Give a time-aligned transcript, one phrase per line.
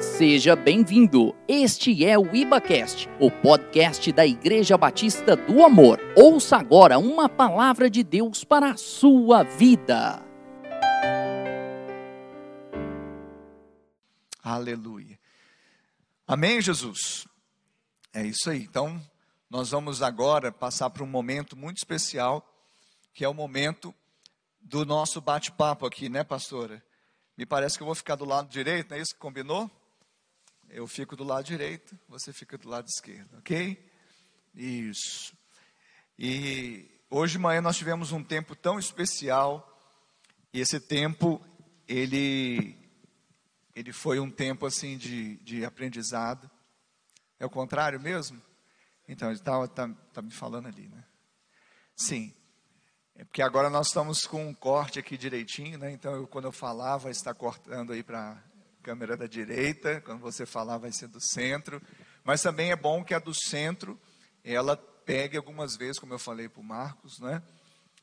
[0.00, 1.34] Seja bem-vindo.
[1.48, 5.98] Este é o IbaCast, o podcast da Igreja Batista do Amor.
[6.16, 10.22] Ouça agora uma palavra de Deus para a sua vida.
[14.40, 15.18] Aleluia.
[16.28, 17.26] Amém, Jesus?
[18.14, 18.62] É isso aí.
[18.62, 19.02] Então,
[19.50, 22.48] nós vamos agora passar para um momento muito especial,
[23.12, 23.92] que é o momento
[24.60, 26.80] do nosso bate-papo aqui, né, pastora?
[27.36, 29.68] Me parece que eu vou ficar do lado direito, não é isso que combinou?
[30.70, 33.82] Eu fico do lado direito, você fica do lado esquerdo, ok?
[34.54, 35.36] Isso.
[36.18, 39.64] E hoje de manhã nós tivemos um tempo tão especial,
[40.52, 41.44] e esse tempo,
[41.86, 42.76] ele,
[43.74, 46.50] ele foi um tempo assim de, de aprendizado.
[47.38, 48.40] É o contrário mesmo?
[49.06, 51.04] Então, ele está tá, tá me falando ali, né?
[51.96, 52.34] Sim.
[53.14, 55.90] É porque agora nós estamos com um corte aqui direitinho, né?
[55.90, 58.42] Então, eu, quando eu falar, vai estar cortando aí para
[58.88, 61.78] câmera da direita, quando você falar vai ser do centro,
[62.24, 64.00] mas também é bom que a do centro,
[64.42, 67.42] ela pegue algumas vezes, como eu falei para o Marcos, né,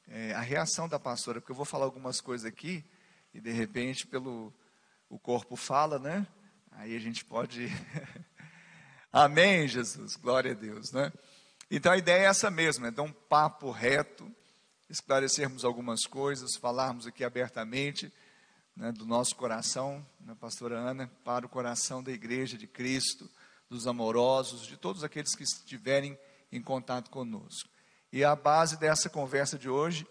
[0.08, 2.86] é, a reação da pastora, porque eu vou falar algumas coisas aqui,
[3.34, 4.54] e de repente pelo
[5.10, 6.28] o corpo fala, né,
[6.74, 7.68] aí a gente pode,
[9.12, 11.12] amém Jesus, glória a Deus, né,
[11.72, 14.32] então a ideia é essa mesmo, é dar um papo reto,
[14.88, 18.14] esclarecermos algumas coisas, falarmos aqui abertamente,
[18.76, 23.30] né, do nosso coração, né, pastora Ana, para o coração da igreja de Cristo,
[23.70, 26.18] dos amorosos, de todos aqueles que estiverem
[26.52, 27.70] em contato conosco.
[28.12, 30.08] E a base dessa conversa de hoje,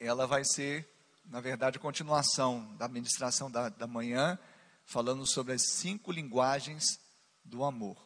[0.00, 0.88] ela vai ser,
[1.24, 4.38] na verdade, a continuação da ministração da, da manhã,
[4.84, 6.98] falando sobre as cinco linguagens
[7.44, 7.96] do amor.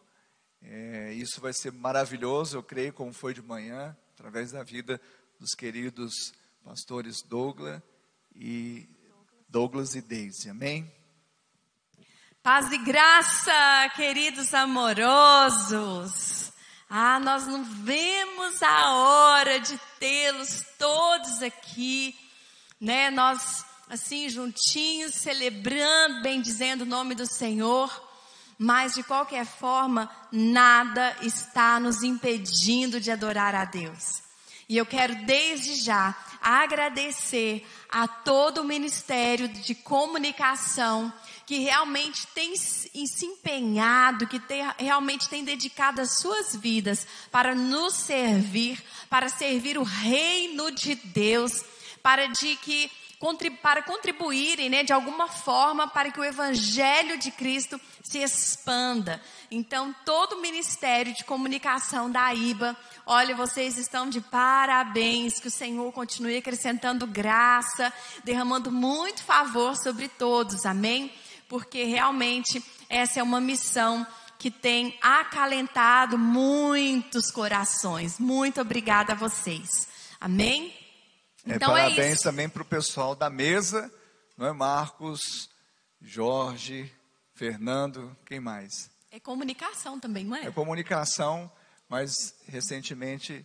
[0.61, 5.01] É, isso vai ser maravilhoso, eu creio, como foi de manhã, através da vida
[5.39, 7.83] dos queridos pastores Douglas
[8.35, 8.89] e
[9.53, 10.91] Douglas e Daisy, amém?
[12.43, 13.53] Paz e graça,
[13.95, 16.51] queridos amorosos.
[16.89, 22.17] Ah, nós não vemos a hora de tê-los todos aqui,
[22.81, 23.11] né?
[23.11, 27.91] Nós, assim, juntinhos, celebrando, bendizendo o nome do Senhor.
[28.57, 34.23] Mas, de qualquer forma, nada está nos impedindo de adorar a Deus.
[34.73, 41.13] E eu quero, desde já, agradecer a todo o Ministério de Comunicação
[41.45, 47.93] que realmente tem se empenhado, que tem, realmente tem dedicado as suas vidas para nos
[47.93, 51.63] servir, para servir o reino de Deus,
[52.03, 52.91] para de que
[53.63, 59.23] para contribuírem, né, de alguma forma, para que o evangelho de Cristo se expanda.
[59.49, 62.77] Então, todo o ministério de comunicação da IBA,
[63.07, 67.93] olha, vocês estão de parabéns, que o Senhor continue acrescentando graça,
[68.25, 71.13] derramando muito favor sobre todos, amém?
[71.49, 74.07] Porque realmente essa é uma missão
[74.39, 78.19] que tem acalentado muitos corações.
[78.19, 79.69] Muito obrigada a vocês.
[80.21, 80.75] Amém?
[81.47, 83.93] É, então é, parabéns é também para o pessoal da mesa,
[84.37, 84.53] não é?
[84.53, 85.49] Marcos,
[86.01, 86.93] Jorge,
[87.35, 88.91] Fernando, quem mais?
[89.11, 90.47] É comunicação também, não é?
[90.47, 91.51] É comunicação,
[91.93, 93.45] mas recentemente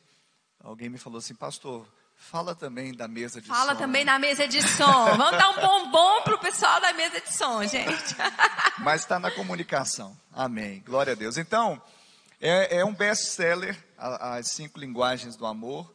[0.61, 1.85] alguém me falou assim, pastor,
[2.15, 3.65] fala também da mesa de fala som.
[3.67, 5.17] Fala também da mesa de som.
[5.17, 8.15] Vamos dar um bombom para o pessoal da mesa de som, gente.
[8.79, 10.17] mas está na comunicação.
[10.31, 10.81] Amém.
[10.85, 11.35] Glória a Deus.
[11.35, 11.81] Então,
[12.39, 15.93] é, é um best-seller, As Cinco Linguagens do Amor,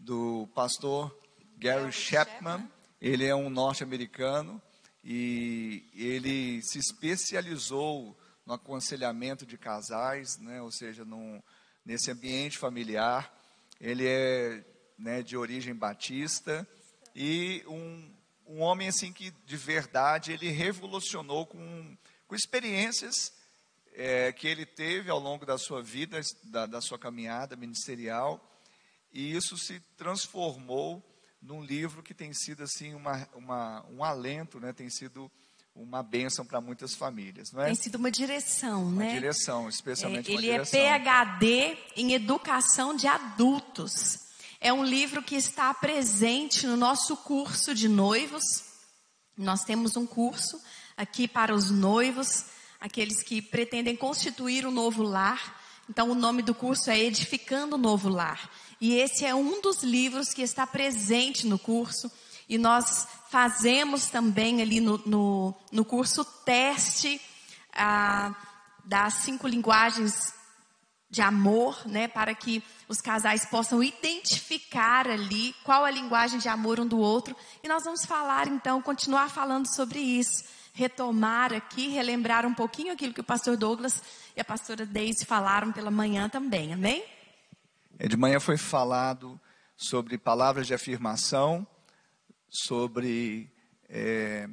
[0.00, 1.14] do pastor
[1.58, 2.66] Gary Chapman.
[3.02, 4.62] Ele é um norte-americano
[5.04, 8.16] e ele se especializou
[8.46, 11.42] no aconselhamento de casais, né, ou seja, num,
[11.84, 13.32] nesse ambiente familiar.
[13.80, 14.64] Ele é
[14.98, 16.66] né, de origem batista
[17.14, 18.14] e um,
[18.46, 23.32] um homem assim que de verdade ele revolucionou com, com experiências
[23.94, 28.40] é, que ele teve ao longo da sua vida, da, da sua caminhada ministerial,
[29.12, 31.02] e isso se transformou
[31.40, 34.72] num livro que tem sido assim uma, uma, um alento, né?
[34.72, 35.30] tem sido
[35.74, 37.66] uma bênção para muitas famílias, não é?
[37.66, 39.14] Tem sido uma direção, uma né?
[39.14, 40.80] direção, especialmente é, uma ele é direção.
[40.80, 44.18] é PhD em educação de adultos.
[44.60, 48.44] É um livro que está presente no nosso curso de noivos.
[49.36, 50.60] Nós temos um curso
[50.96, 52.44] aqui para os noivos,
[52.78, 55.60] aqueles que pretendem constituir um novo lar.
[55.88, 58.50] Então, o nome do curso é Edificando o Novo Lar.
[58.80, 62.10] E esse é um dos livros que está presente no curso.
[62.48, 67.20] E nós fazemos também ali no, no, no curso teste
[67.74, 68.34] ah,
[68.84, 70.34] das cinco linguagens
[71.08, 76.80] de amor, né, para que os casais possam identificar ali qual a linguagem de amor
[76.80, 77.36] um do outro.
[77.62, 80.42] E nós vamos falar então, continuar falando sobre isso.
[80.74, 84.02] retomar aqui, relembrar um pouquinho aquilo que o pastor Douglas
[84.34, 87.04] e a pastora Deise falaram pela manhã também, amém?
[87.98, 89.38] É, de manhã foi falado
[89.76, 91.66] sobre palavras de afirmação,
[92.52, 93.50] sobre
[93.88, 94.46] é,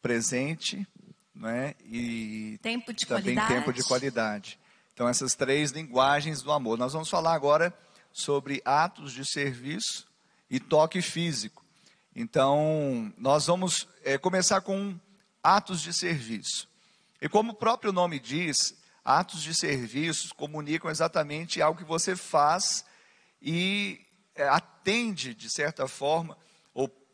[0.00, 0.86] presente,
[1.34, 1.74] não é?
[1.84, 3.54] E tempo de também qualidade.
[3.54, 4.58] tempo de qualidade.
[4.94, 6.78] Então essas três linguagens do amor.
[6.78, 7.76] Nós vamos falar agora
[8.10, 10.06] sobre atos de serviço
[10.50, 11.62] e toque físico.
[12.16, 14.98] Então nós vamos é, começar com
[15.42, 16.68] atos de serviço.
[17.20, 18.74] E como o próprio nome diz,
[19.04, 22.84] atos de serviço comunicam exatamente algo que você faz
[23.40, 24.00] e
[24.34, 26.36] é, atende de certa forma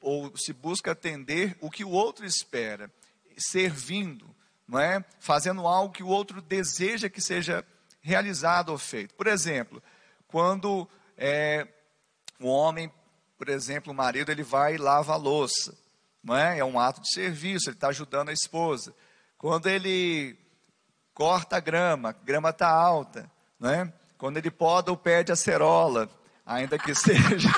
[0.00, 2.90] ou, se busca atender o que o outro espera
[3.36, 4.28] servindo,
[4.66, 5.04] não é?
[5.20, 7.64] Fazendo algo que o outro deseja que seja
[8.00, 9.14] realizado ou feito.
[9.14, 9.82] Por exemplo,
[10.26, 11.66] quando é,
[12.40, 12.92] o homem,
[13.36, 15.76] por exemplo, o marido, ele vai e lava a louça,
[16.22, 16.58] não é?
[16.58, 18.94] É um ato de serviço, ele está ajudando a esposa.
[19.36, 20.36] Quando ele
[21.14, 23.92] corta a grama, a grama está alta, não é?
[24.16, 26.08] Quando ele poda o pé de acerola,
[26.44, 27.48] ainda que seja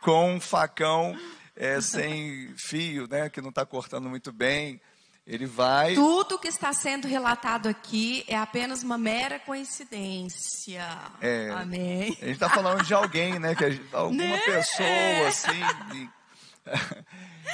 [0.00, 1.18] com um facão
[1.56, 4.80] é, sem fio, né, que não está cortando muito bem.
[5.26, 5.94] Ele vai.
[5.94, 10.86] Tudo que está sendo relatado aqui é apenas uma mera coincidência.
[11.18, 12.02] É, Amém.
[12.02, 13.54] A gente está falando de alguém, né?
[13.54, 14.38] Que alguma Né?
[14.40, 15.60] pessoa, assim.
[15.94, 16.10] E,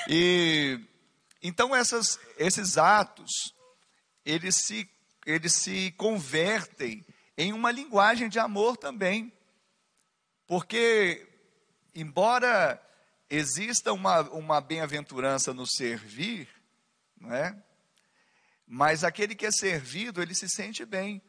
[0.10, 0.80] e-
[1.40, 3.30] então essas, esses atos,
[4.24, 4.90] eles se,
[5.24, 7.04] eles se convertem
[7.38, 9.32] em uma linguagem de amor também.
[10.46, 11.24] Porque,
[11.94, 12.82] embora
[13.30, 16.48] exista uma, uma bem-aventurança no servir,
[17.18, 17.56] não é?
[18.66, 21.20] mas aquele que é servido, ele se sente bem.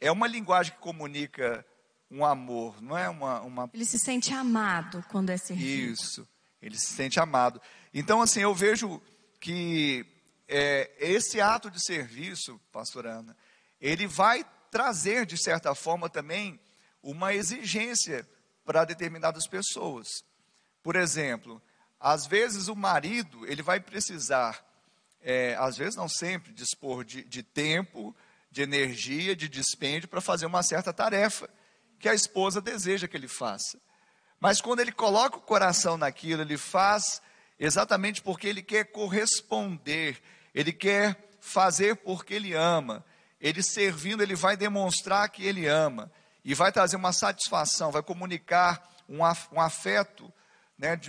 [0.00, 1.64] É uma linguagem que comunica
[2.10, 5.92] um amor, não é uma, uma Ele se sente amado quando é servido.
[5.92, 6.28] isso.
[6.60, 7.60] Ele se sente amado.
[7.94, 9.00] Então, assim, eu vejo
[9.40, 10.04] que
[10.46, 13.34] é, esse ato de serviço, pastor Ana,
[13.80, 16.60] ele vai trazer, de certa forma, também
[17.02, 18.28] uma exigência
[18.64, 20.22] para determinadas pessoas.
[20.82, 21.62] Por exemplo,
[22.00, 24.64] às vezes o marido, ele vai precisar,
[25.22, 28.14] é, às vezes não sempre, dispor de, de tempo,
[28.50, 31.48] de energia, de dispêndio para fazer uma certa tarefa
[31.98, 33.78] que a esposa deseja que ele faça.
[34.40, 37.22] Mas quando ele coloca o coração naquilo, ele faz
[37.58, 40.20] exatamente porque ele quer corresponder,
[40.52, 43.04] ele quer fazer porque ele ama.
[43.40, 46.10] Ele servindo, ele vai demonstrar que ele ama
[46.44, 50.32] e vai trazer uma satisfação, vai comunicar um, af- um afeto
[50.82, 51.00] né,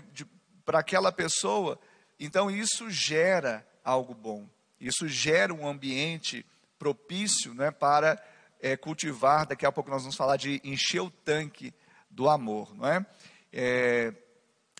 [0.63, 1.79] para aquela pessoa.
[2.19, 4.47] Então isso gera algo bom,
[4.79, 6.45] isso gera um ambiente
[6.77, 8.23] propício né, para
[8.61, 9.47] é, cultivar.
[9.47, 11.73] Daqui a pouco nós vamos falar de encher o tanque
[12.09, 13.05] do amor, não é?
[13.51, 14.13] É,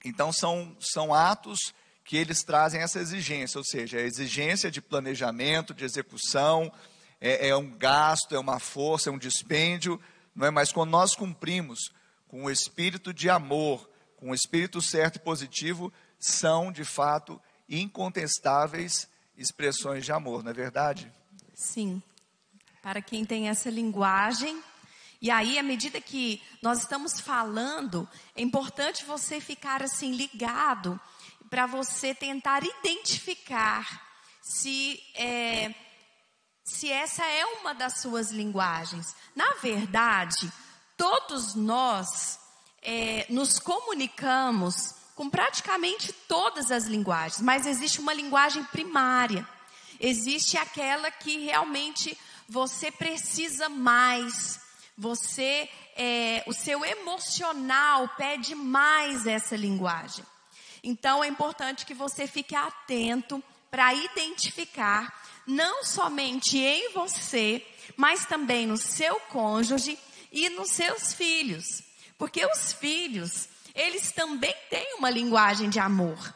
[0.06, 1.74] então são, são atos
[2.06, 6.72] que eles trazem essa exigência, ou seja, a exigência de planejamento, de execução,
[7.20, 10.00] é, é um gasto, é uma força, é um dispêndio,
[10.36, 10.52] não é?
[10.52, 11.80] Mas quando nós cumprimos
[12.28, 13.90] com o espírito de amor,
[14.24, 20.54] com o espírito certo e positivo, são de fato incontestáveis expressões de amor, não é
[20.54, 21.12] verdade?
[21.54, 22.02] Sim.
[22.82, 24.64] Para quem tem essa linguagem.
[25.22, 30.98] E aí, à medida que nós estamos falando, é importante você ficar assim ligado
[31.50, 34.08] para você tentar identificar
[34.42, 35.76] se é,
[36.64, 39.14] se essa é uma das suas linguagens.
[39.36, 40.50] Na verdade,
[40.96, 42.40] todos nós
[42.84, 49.48] é, nos comunicamos com praticamente todas as linguagens, mas existe uma linguagem primária.
[50.00, 54.60] Existe aquela que realmente você precisa mais.
[54.98, 60.26] Você, é, o seu emocional pede mais essa linguagem.
[60.84, 68.68] Então é importante que você fique atento para identificar não somente em você, mas também
[68.68, 69.98] no seu cônjuge
[70.32, 71.84] e nos seus filhos.
[72.24, 76.34] Porque os filhos, eles também têm uma linguagem de amor.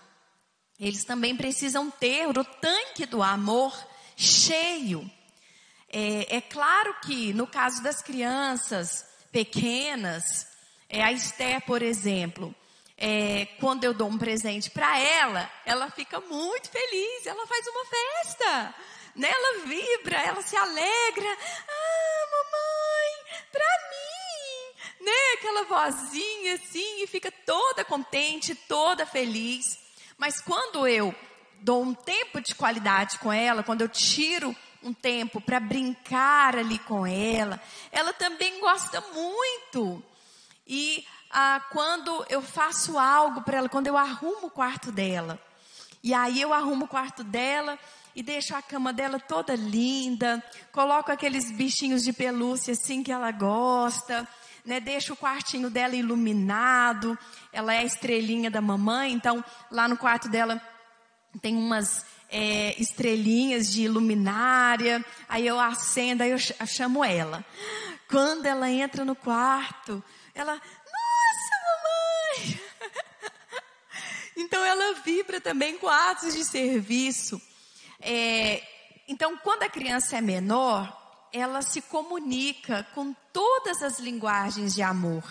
[0.77, 3.73] Eles também precisam ter o tanque do amor
[4.13, 5.09] cheio.
[5.87, 10.45] É, é claro que no caso das crianças pequenas,
[10.89, 12.53] é, a Esther, por exemplo,
[12.97, 17.85] é, quando eu dou um presente para ela, ela fica muito feliz, ela faz uma
[17.85, 18.75] festa,
[19.15, 19.29] né?
[19.31, 21.37] ela vibra, ela se alegra.
[25.47, 29.79] Aquela vozinha assim, e fica toda contente, toda feliz.
[30.17, 31.15] Mas quando eu
[31.61, 36.77] dou um tempo de qualidade com ela, quando eu tiro um tempo para brincar ali
[36.79, 37.61] com ela,
[37.93, 40.03] ela também gosta muito.
[40.67, 45.39] E ah, quando eu faço algo para ela, quando eu arrumo o quarto dela,
[46.03, 47.79] e aí eu arrumo o quarto dela
[48.13, 53.31] e deixo a cama dela toda linda, coloco aqueles bichinhos de pelúcia assim que ela
[53.31, 54.27] gosta,
[54.67, 54.81] né?
[54.81, 57.17] Deixo o quartinho dela iluminado.
[57.53, 60.61] Ela é a estrelinha da mamãe, então lá no quarto dela
[61.41, 65.03] tem umas é, estrelinhas de luminária.
[65.29, 67.45] Aí eu acendo, aí eu chamo ela.
[68.09, 70.03] Quando ela entra no quarto,
[70.35, 71.55] ela, nossa,
[72.43, 72.61] mamãe!
[74.35, 77.41] então ela vibra também com atos de serviço.
[78.01, 78.61] É,
[79.07, 81.06] então, quando a criança é menor,
[81.37, 85.23] ela se comunica com todas as linguagens de amor.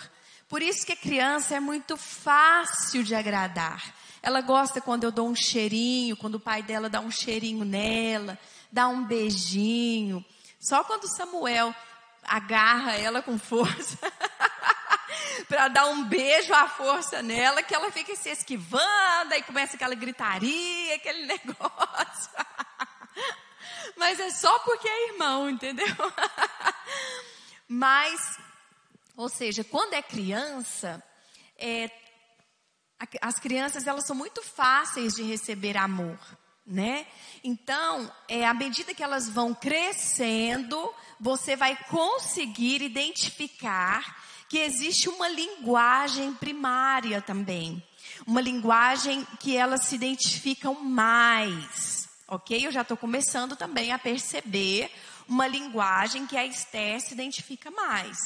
[0.47, 3.93] Por isso que a criança é muito fácil de agradar.
[4.21, 8.39] Ela gosta quando eu dou um cheirinho, quando o pai dela dá um cheirinho nela,
[8.71, 10.23] dá um beijinho.
[10.59, 11.73] Só quando Samuel
[12.23, 13.97] agarra ela com força
[15.47, 19.95] para dar um beijo à força nela, que ela fica se esquivando, e começa aquela
[19.95, 22.31] gritaria, aquele negócio.
[23.95, 25.85] Mas é só porque é irmão, entendeu?
[27.67, 28.37] Mas,
[29.15, 31.03] ou seja, quando é criança,
[31.57, 31.91] é,
[33.21, 36.17] as crianças elas são muito fáceis de receber amor,
[36.65, 37.05] né?
[37.43, 45.27] Então, é, à medida que elas vão crescendo, você vai conseguir identificar que existe uma
[45.27, 47.83] linguagem primária também,
[48.25, 52.65] uma linguagem que elas se identificam mais ok?
[52.65, 54.91] Eu já estou começando também a perceber
[55.27, 58.17] uma linguagem que a Esther se identifica mais.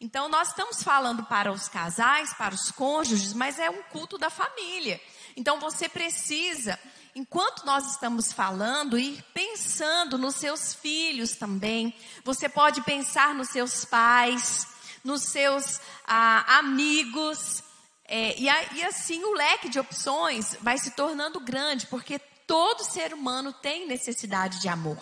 [0.00, 4.28] Então, nós estamos falando para os casais, para os cônjuges, mas é um culto da
[4.28, 5.00] família.
[5.36, 6.76] Então, você precisa,
[7.14, 11.94] enquanto nós estamos falando, ir pensando nos seus filhos também.
[12.24, 14.66] Você pode pensar nos seus pais,
[15.04, 17.62] nos seus ah, amigos.
[18.04, 22.20] É, e, e assim o leque de opções vai se tornando grande, porque
[22.52, 25.00] todo ser humano tem necessidade de amor.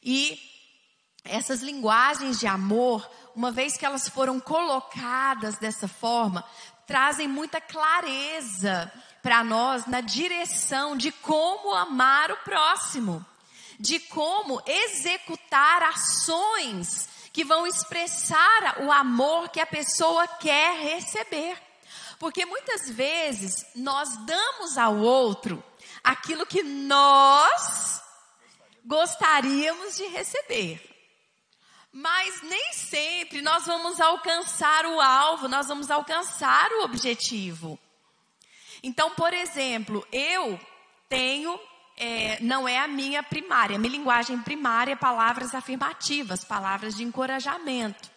[0.00, 0.40] E
[1.24, 6.44] essas linguagens de amor, uma vez que elas foram colocadas dessa forma,
[6.86, 8.92] trazem muita clareza
[9.24, 13.26] para nós na direção de como amar o próximo,
[13.80, 21.60] de como executar ações que vão expressar o amor que a pessoa quer receber.
[22.20, 25.60] Porque muitas vezes nós damos ao outro
[26.06, 28.00] aquilo que nós
[28.84, 30.80] gostaríamos de receber.
[31.92, 37.76] Mas nem sempre nós vamos alcançar o alvo, nós vamos alcançar o objetivo.
[38.84, 40.60] Então, por exemplo, eu
[41.08, 41.58] tenho,
[41.96, 47.02] é, não é a minha primária, a minha linguagem primária é palavras afirmativas, palavras de
[47.02, 48.08] encorajamento.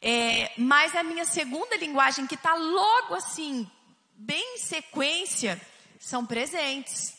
[0.00, 3.70] É, mas a minha segunda linguagem, que está logo assim,
[4.14, 5.60] bem em sequência,
[6.00, 7.14] são presentes.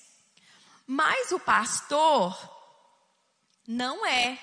[0.85, 2.37] Mas o pastor
[3.67, 4.37] não é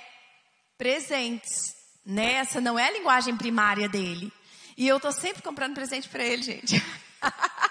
[0.77, 1.75] presentes.
[2.05, 2.35] Né?
[2.35, 4.33] Essa não é a linguagem primária dele.
[4.77, 6.83] E eu tô sempre comprando presente para ele, gente.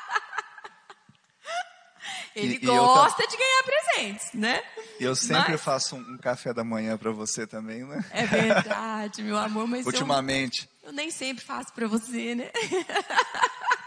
[2.36, 4.64] ele e, gosta e de ganhar presentes, né?
[5.00, 5.62] Eu sempre mas...
[5.62, 8.04] faço um, café da manhã para você também, né?
[8.10, 12.50] É verdade, meu amor, mas ultimamente eu, eu nem sempre faço para você, né?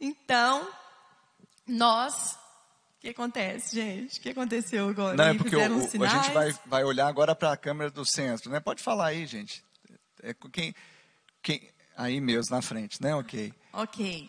[0.00, 0.68] Então,
[1.66, 2.38] nós.
[2.96, 4.18] O que acontece, gente?
[4.18, 5.16] O que aconteceu agora?
[5.16, 8.04] Não, é porque o, o, a gente vai, vai olhar agora para a câmera do
[8.04, 8.58] centro, né?
[8.58, 9.64] Pode falar aí, gente.
[10.20, 10.74] É quem,
[11.40, 13.14] quem, aí mesmo, na frente, né?
[13.14, 13.52] Ok.
[13.72, 14.28] Ok.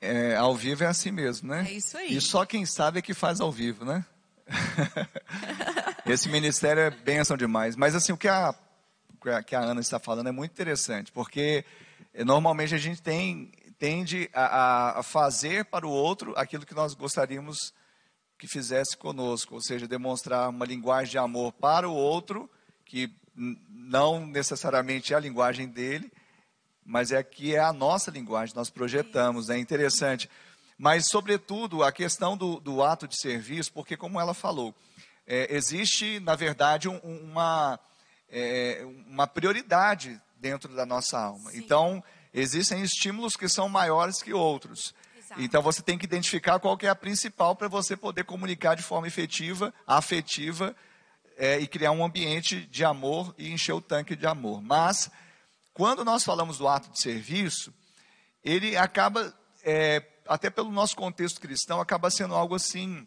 [0.00, 1.66] É, ao vivo é assim mesmo, né?
[1.68, 2.16] É isso aí.
[2.16, 4.04] E só quem sabe é que faz ao vivo, né?
[6.06, 7.74] Esse ministério é bênção demais.
[7.74, 8.54] Mas assim, o que a,
[9.46, 11.64] que a Ana está falando é muito interessante, porque
[12.12, 16.94] eh, normalmente a gente tem tende a, a, fazer para o outro aquilo que nós
[16.94, 17.72] gostaríamos
[18.38, 22.50] que fizesse conosco, ou seja, demonstrar uma linguagem de amor para o outro,
[22.84, 26.12] que não necessariamente é a linguagem dele,
[26.84, 30.28] mas é que é a nossa linguagem, nós projetamos, é interessante.
[30.76, 34.74] Mas, sobretudo, a questão do, do ato de serviço, porque, como ela falou,
[35.26, 37.78] é, existe, na verdade, um, uma,
[38.28, 41.50] é, uma prioridade dentro da nossa alma.
[41.50, 41.58] Sim.
[41.58, 42.04] Então,
[42.34, 44.92] existem estímulos que são maiores que outros.
[45.16, 45.40] Exato.
[45.40, 48.82] Então você tem que identificar qual que é a principal para você poder comunicar de
[48.82, 50.74] forma efetiva, afetiva
[51.36, 54.60] é, e criar um ambiente de amor e encher o tanque de amor.
[54.60, 55.10] Mas
[55.72, 57.72] quando nós falamos do ato de serviço,
[58.42, 63.06] ele acaba, é, até pelo nosso contexto cristão, acaba sendo algo assim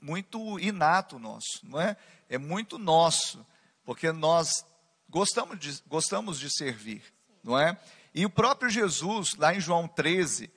[0.00, 1.96] muito inato nosso, não é?
[2.28, 3.44] É muito nosso,
[3.84, 4.64] porque nós
[5.08, 7.02] gostamos de, gostamos de servir,
[7.42, 7.76] não é?
[8.18, 10.50] E o próprio Jesus, lá em João 13,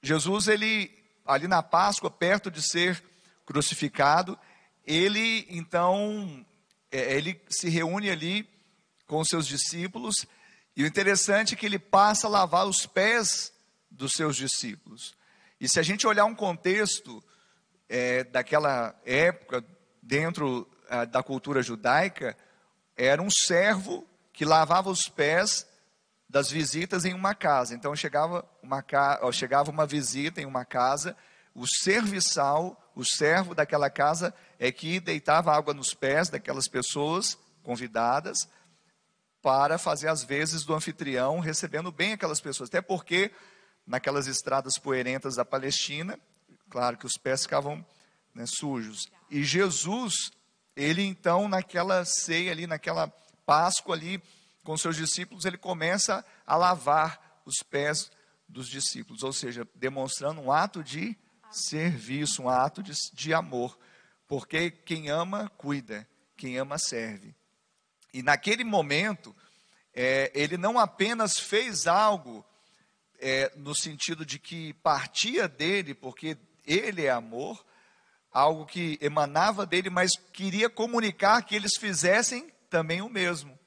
[0.00, 0.90] Jesus ele
[1.26, 3.04] ali na Páscoa, perto de ser
[3.44, 4.38] crucificado,
[4.86, 6.42] ele então
[6.90, 8.48] é, ele se reúne ali
[9.06, 10.24] com seus discípulos
[10.74, 13.52] e o interessante é que ele passa a lavar os pés
[13.90, 15.14] dos seus discípulos.
[15.60, 17.22] E se a gente olhar um contexto
[17.90, 19.62] é, daquela época
[20.02, 22.34] dentro é, da cultura judaica,
[22.96, 25.68] era um servo que lavava os pés
[26.30, 27.74] das visitas em uma casa.
[27.74, 28.84] Então chegava uma,
[29.32, 31.16] chegava uma visita em uma casa,
[31.52, 38.48] o serviçal, o servo daquela casa é que deitava água nos pés daquelas pessoas convidadas
[39.42, 42.68] para fazer as vezes do anfitrião, recebendo bem aquelas pessoas.
[42.68, 43.32] Até porque
[43.84, 46.16] naquelas estradas poeirentas da Palestina,
[46.68, 47.84] claro que os pés ficavam
[48.32, 49.08] né, sujos.
[49.28, 50.30] E Jesus,
[50.76, 53.12] ele então naquela ceia ali, naquela
[53.44, 54.22] Páscoa ali,
[54.62, 58.10] com seus discípulos, ele começa a lavar os pés
[58.48, 61.16] dos discípulos, ou seja, demonstrando um ato de
[61.50, 63.78] serviço, um ato de, de amor.
[64.26, 67.34] Porque quem ama, cuida, quem ama, serve.
[68.12, 69.34] E naquele momento,
[69.94, 72.44] é, ele não apenas fez algo
[73.18, 76.36] é, no sentido de que partia dele, porque
[76.66, 77.64] ele é amor,
[78.32, 83.59] algo que emanava dele, mas queria comunicar que eles fizessem também o mesmo.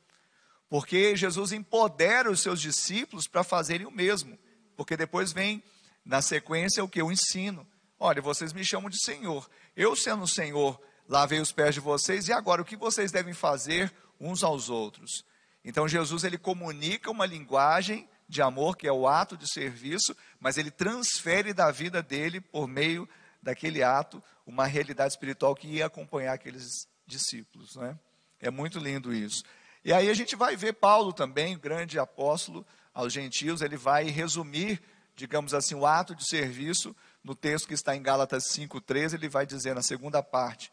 [0.74, 4.40] Porque Jesus empodera os seus discípulos para fazerem o mesmo.
[4.76, 5.62] Porque depois vem,
[6.04, 7.00] na sequência, o que?
[7.00, 7.64] O ensino.
[8.00, 9.48] Olha, vocês me chamam de Senhor.
[9.76, 13.94] Eu, sendo Senhor, lavei os pés de vocês, e agora o que vocês devem fazer
[14.20, 15.24] uns aos outros?
[15.64, 20.58] Então, Jesus, ele comunica uma linguagem de amor, que é o ato de serviço, mas
[20.58, 23.08] ele transfere da vida dele, por meio
[23.44, 27.76] daquele ato, uma realidade espiritual que ia acompanhar aqueles discípulos.
[27.76, 27.96] Né?
[28.40, 29.44] É muito lindo isso.
[29.84, 34.82] E aí a gente vai ver Paulo também, grande apóstolo aos gentios, ele vai resumir,
[35.16, 39.46] digamos assim, o ato de serviço no texto que está em Gálatas 5,13, ele vai
[39.46, 40.72] dizer na segunda parte: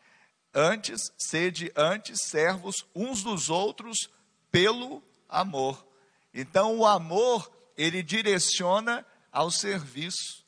[0.54, 4.10] Antes, sede antes servos uns dos outros
[4.50, 5.86] pelo amor.
[6.34, 10.44] Então, o amor, ele direciona ao serviço.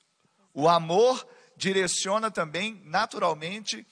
[0.52, 3.86] O amor direciona também, naturalmente,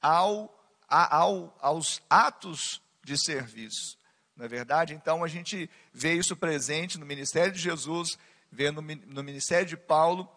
[0.00, 0.52] ao,
[0.88, 3.96] ao, aos atos de serviço.
[4.36, 4.94] Não é verdade?
[4.94, 8.18] Então, a gente vê isso presente no ministério de Jesus,
[8.52, 10.28] vê no, no ministério de Paulo,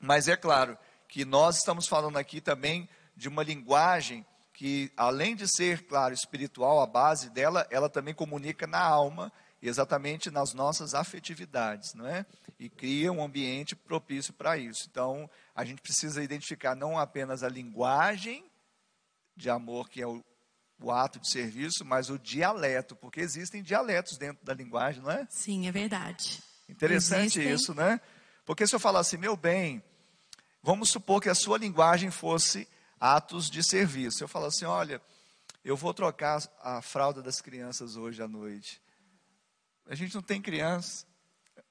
[0.00, 0.78] mas é claro
[1.08, 6.80] que nós estamos falando aqui também de uma linguagem que, além de ser, claro, espiritual,
[6.80, 12.26] a base dela, ela também comunica na alma exatamente nas nossas afetividades, não é?
[12.58, 14.88] E cria um ambiente propício para isso.
[14.90, 18.44] Então, a gente precisa identificar não apenas a linguagem
[19.36, 20.22] de amor, que é o,
[20.82, 25.26] o ato de serviço, mas o dialeto, porque existem dialetos dentro da linguagem, não é?
[25.30, 26.42] Sim, é verdade.
[26.68, 27.52] Interessante existem...
[27.52, 28.00] isso, né?
[28.44, 29.82] Porque se eu falar assim, meu bem,
[30.62, 32.68] vamos supor que a sua linguagem fosse
[32.98, 34.22] atos de serviço.
[34.22, 35.00] Eu falo assim, olha,
[35.64, 38.80] eu vou trocar a fralda das crianças hoje à noite.
[39.86, 41.06] A gente não tem criança,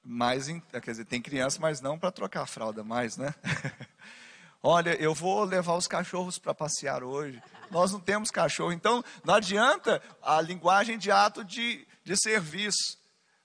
[0.02, 3.34] mas, quer dizer, tem criança, mas não para trocar a fralda mais, né?
[4.62, 7.42] Olha, eu vou levar os cachorros para passear hoje.
[7.70, 12.98] Nós não temos cachorro, então não adianta a linguagem de ato de, de serviço.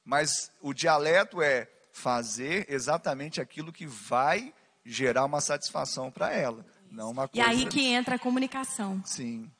[0.06, 4.54] Mas o dialeto é fazer exatamente aquilo que vai
[4.86, 6.66] gerar uma satisfação para ela.
[6.92, 7.48] Não uma coisa...
[7.48, 9.02] E aí que entra a comunicação.
[9.04, 9.52] Sim.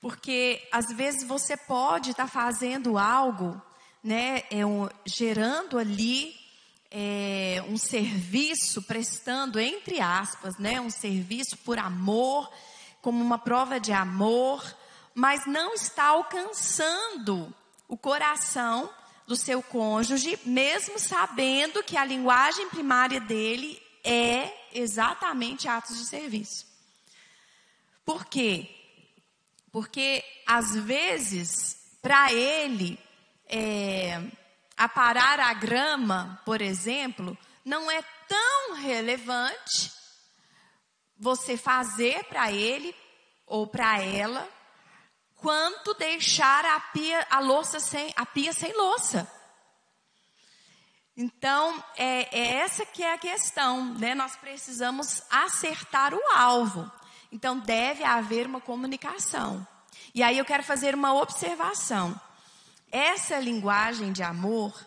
[0.00, 3.60] Porque às vezes você pode estar tá fazendo algo
[4.02, 6.34] né, é um, gerando ali
[6.94, 12.52] é, um serviço, prestando, entre aspas, né, um serviço por amor,
[13.00, 14.62] como uma prova de amor,
[15.14, 17.52] mas não está alcançando
[17.88, 18.90] o coração
[19.26, 26.66] do seu cônjuge, mesmo sabendo que a linguagem primária dele é exatamente atos de serviço.
[28.04, 28.68] Por quê?
[29.70, 32.98] Porque às vezes, para ele,
[33.46, 34.20] é,
[34.76, 39.92] aparar a grama, por exemplo, não é tão relevante
[41.16, 42.94] você fazer para ele
[43.46, 44.48] ou para ela
[45.36, 49.30] quanto deixar a pia, a louça sem, a pia sem louça.
[51.16, 54.14] Então, é, é, essa que é a questão, né?
[54.14, 56.90] Nós precisamos acertar o alvo.
[57.30, 59.66] Então, deve haver uma comunicação.
[60.14, 62.18] E aí eu quero fazer uma observação.
[62.92, 64.86] Essa linguagem de amor,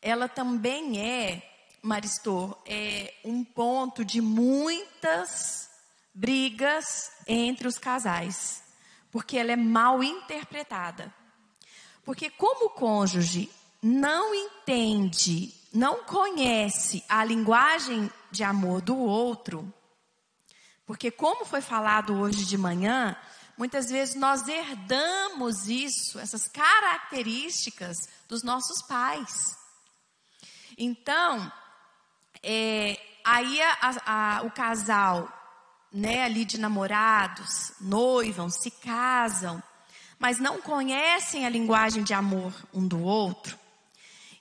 [0.00, 1.42] ela também é,
[1.82, 5.68] Maristor, é um ponto de muitas
[6.14, 8.62] brigas entre os casais,
[9.12, 11.14] porque ela é mal interpretada.
[12.02, 13.50] Porque como o cônjuge
[13.82, 19.70] não entende, não conhece a linguagem de amor do outro,
[20.86, 23.14] Porque, como foi falado hoje de manhã,
[23.58, 29.56] muitas vezes nós herdamos isso, essas características dos nossos pais.
[30.78, 31.52] Então,
[32.40, 35.28] é, aí a, a, o casal,
[35.92, 39.60] né, ali de namorados, noivam, se casam,
[40.18, 43.58] mas não conhecem a linguagem de amor um do outro.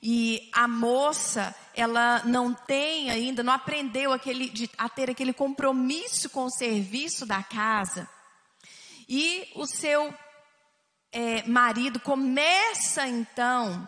[0.02, 6.30] E a moça, ela não tem ainda, não aprendeu aquele, de, a ter aquele compromisso
[6.30, 8.08] com o serviço da casa.
[9.08, 10.13] E o seu
[11.12, 13.88] é, marido começa então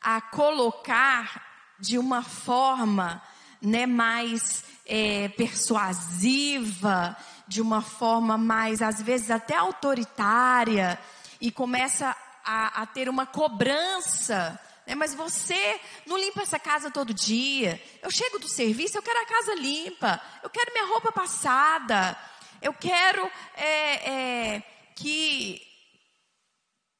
[0.00, 1.44] a colocar
[1.78, 3.22] de uma forma
[3.60, 10.98] né, mais é, persuasiva, de uma forma mais, às vezes, até autoritária,
[11.40, 14.94] e começa a, a ter uma cobrança né?
[14.94, 17.82] Mas você não limpa essa casa todo dia.
[18.00, 20.20] Eu chego do serviço, eu quero a casa limpa.
[20.42, 22.16] Eu quero minha roupa passada.
[22.60, 24.62] Eu quero é, é,
[24.94, 25.60] que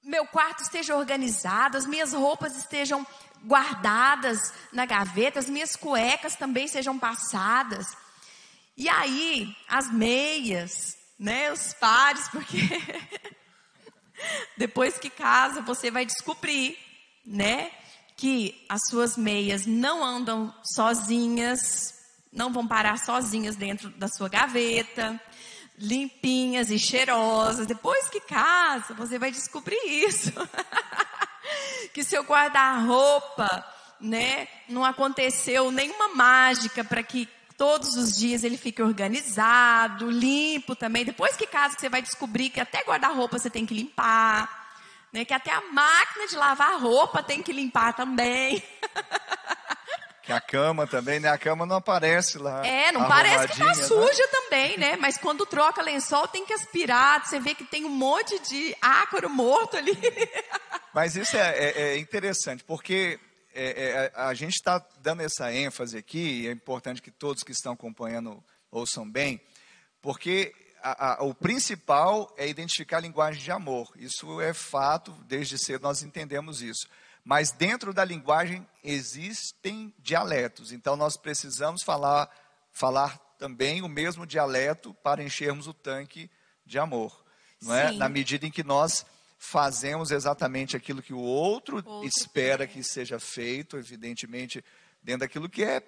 [0.02, 3.06] meu quarto esteja organizado, as minhas roupas estejam
[3.44, 7.86] guardadas na gaveta, as minhas cuecas também sejam passadas.
[8.76, 12.58] E aí, as meias, né, os pares, porque
[14.56, 16.78] depois que casa você vai descobrir
[17.26, 17.72] né?
[18.16, 21.60] Que as suas meias não andam sozinhas,
[22.36, 25.20] não vão parar sozinhas dentro da sua gaveta,
[25.78, 27.66] limpinhas e cheirosas.
[27.66, 30.30] Depois que casa, você vai descobrir isso.
[31.92, 33.64] que seu guarda-roupa,
[34.00, 41.06] né, não aconteceu nenhuma mágica para que todos os dias ele fique organizado, limpo também.
[41.06, 44.66] Depois que casa, você vai descobrir que até guarda-roupa você tem que limpar
[45.16, 45.24] né?
[45.24, 48.62] Que até a máquina de lavar roupa tem que limpar também.
[50.26, 51.28] Que a cama também, né?
[51.28, 52.66] A cama não aparece lá.
[52.66, 53.74] É, não parece que tá né?
[53.74, 54.28] suja né?
[54.32, 54.96] também, né?
[54.96, 57.24] Mas quando troca lençol tem que aspirar.
[57.24, 59.96] Você vê que tem um monte de ácaro morto ali.
[60.92, 63.20] Mas isso é, é, é interessante, porque
[63.54, 67.52] é, é a gente está dando essa ênfase aqui, e é importante que todos que
[67.52, 69.40] estão acompanhando ouçam bem,
[70.02, 73.92] porque a, a, o principal é identificar a linguagem de amor.
[73.96, 76.88] Isso é fato, desde cedo nós entendemos isso.
[77.26, 80.70] Mas dentro da linguagem existem dialetos.
[80.70, 82.30] Então nós precisamos falar,
[82.70, 86.30] falar também o mesmo dialeto para enchermos o tanque
[86.64, 87.24] de amor.
[87.60, 87.90] Não é?
[87.90, 89.04] Na medida em que nós
[89.38, 94.64] fazemos exatamente aquilo que o outro, outro espera que seja feito, evidentemente,
[95.02, 95.82] dentro daquilo que é,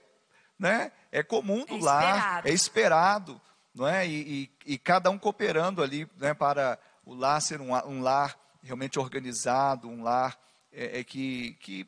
[0.58, 3.40] né, é comum do é lar, é esperado
[3.78, 4.04] não é?
[4.06, 8.36] E, e, e cada um cooperando ali né, para o lar ser um, um lar
[8.60, 10.36] realmente organizado, um lar
[10.72, 11.86] é, é que, que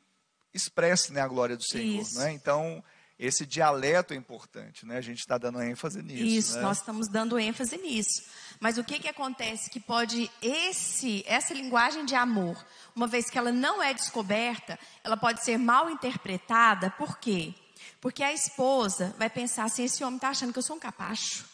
[0.52, 2.02] expresse né, a glória do Senhor.
[2.02, 2.18] Isso.
[2.18, 2.32] Né?
[2.32, 2.82] Então,
[3.18, 4.96] esse dialeto é importante, né?
[4.96, 6.24] A gente está dando ênfase nisso.
[6.24, 6.62] Isso, né?
[6.62, 8.22] nós estamos dando ênfase nisso.
[8.58, 9.70] Mas o que, que acontece?
[9.70, 12.64] Que pode esse, essa linguagem de amor,
[12.96, 16.90] uma vez que ela não é descoberta, ela pode ser mal interpretada.
[16.92, 17.54] Por quê?
[18.00, 21.50] Porque a esposa vai pensar assim: esse homem está achando que eu sou um capacho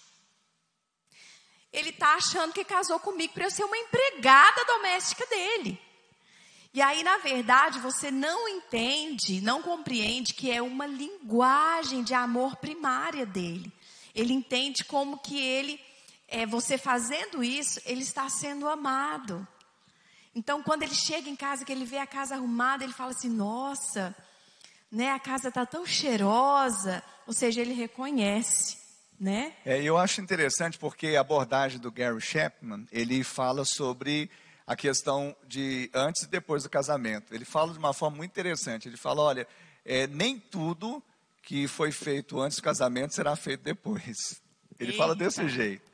[1.77, 5.79] ele está achando que casou comigo para eu ser uma empregada doméstica dele.
[6.77, 12.57] E aí, na verdade, você não entende, não compreende que é uma linguagem de amor
[12.57, 13.73] primária dele.
[14.15, 15.81] Ele entende como que ele,
[16.29, 19.49] é, você fazendo isso, ele está sendo amado.
[20.35, 23.31] Então, quando ele chega em casa, que ele vê a casa arrumada, ele fala assim:
[23.31, 24.15] Nossa,
[24.93, 27.03] né, a casa está tão cheirosa.
[27.27, 28.85] Ou seja, ele reconhece
[29.19, 29.55] né?
[29.65, 34.31] É, eu acho interessante porque a abordagem do Gary Chapman, ele fala sobre
[34.67, 37.33] a questão de antes e depois do casamento.
[37.33, 38.89] Ele fala de uma forma muito interessante.
[38.89, 39.49] Ele fala, olha,
[39.85, 41.03] é, nem tudo
[41.43, 44.43] que foi feito antes do casamento será feito depois.
[44.79, 44.99] Ele Eita.
[44.99, 45.87] fala desse jeito.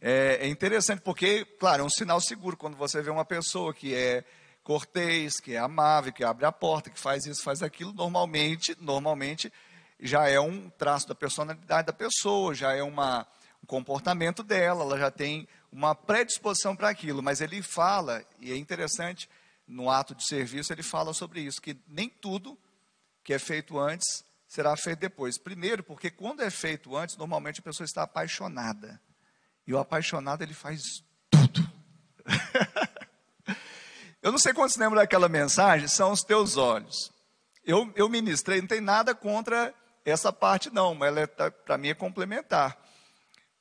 [0.00, 3.94] É, é interessante porque, claro, é um sinal seguro quando você vê uma pessoa que
[3.94, 4.24] é
[4.64, 9.52] cortês, que é amável, que abre a porta, que faz isso, faz aquilo, normalmente, normalmente
[10.00, 13.26] já é um traço da personalidade da pessoa, já é uma,
[13.62, 17.22] um comportamento dela, ela já tem uma predisposição para aquilo.
[17.22, 19.28] Mas ele fala, e é interessante,
[19.66, 22.58] no ato de serviço, ele fala sobre isso, que nem tudo
[23.24, 25.38] que é feito antes será feito depois.
[25.38, 29.00] Primeiro, porque quando é feito antes, normalmente a pessoa está apaixonada.
[29.66, 30.80] E o apaixonado, ele faz
[31.30, 31.68] tudo.
[34.22, 37.12] eu não sei quantos lembram daquela mensagem, são os teus olhos.
[37.64, 39.74] Eu, eu ministrei, não tem nada contra
[40.04, 42.80] essa parte não, mas é, tá, para mim é complementar.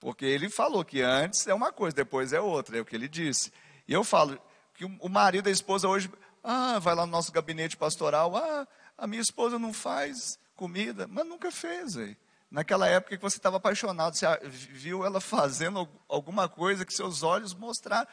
[0.05, 3.07] Porque ele falou que antes é uma coisa, depois é outra, é o que ele
[3.07, 3.51] disse.
[3.87, 4.39] E eu falo
[4.75, 6.11] que o marido e a esposa hoje,
[6.43, 11.25] ah, vai lá no nosso gabinete pastoral, ah, a minha esposa não faz comida, mas
[11.25, 12.15] nunca fez, véio.
[12.51, 17.55] naquela época que você estava apaixonado, você viu ela fazendo alguma coisa que seus olhos
[17.55, 18.07] mostraram.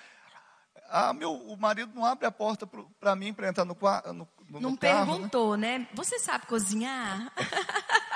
[0.88, 2.66] Ah, meu, o marido não abre a porta
[2.98, 3.76] para mim para entrar no,
[4.14, 5.12] no, no Não carro, né?
[5.12, 5.78] perguntou, né?
[5.80, 5.88] né?
[5.92, 7.30] Você sabe cozinhar?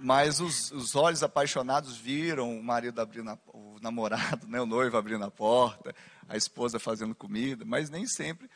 [0.00, 4.96] Mas os, os, olhos apaixonados viram o marido abrindo, a, o namorado, né, o noivo
[4.96, 5.92] abrindo a porta,
[6.28, 8.48] a esposa fazendo comida, mas nem sempre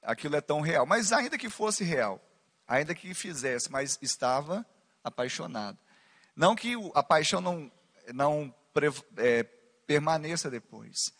[0.00, 0.86] aquilo é tão real.
[0.86, 2.20] Mas ainda que fosse real,
[2.66, 4.64] ainda que fizesse, mas estava
[5.02, 5.78] apaixonado.
[6.36, 7.70] Não que a paixão não,
[8.12, 8.54] não
[9.16, 9.42] é,
[9.86, 11.12] permaneça depois.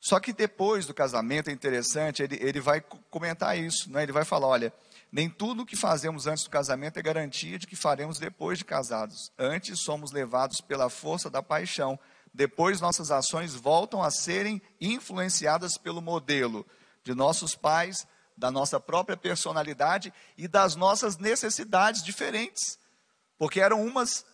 [0.00, 4.02] Só que depois do casamento, é interessante, ele, ele vai comentar isso, né?
[4.02, 4.72] ele vai falar, olha,
[5.14, 9.30] nem tudo que fazemos antes do casamento é garantia de que faremos depois de casados.
[9.38, 11.96] Antes somos levados pela força da paixão.
[12.34, 16.66] Depois nossas ações voltam a serem influenciadas pelo modelo
[17.04, 18.04] de nossos pais,
[18.36, 22.76] da nossa própria personalidade e das nossas necessidades diferentes.
[23.38, 24.26] Porque eram umas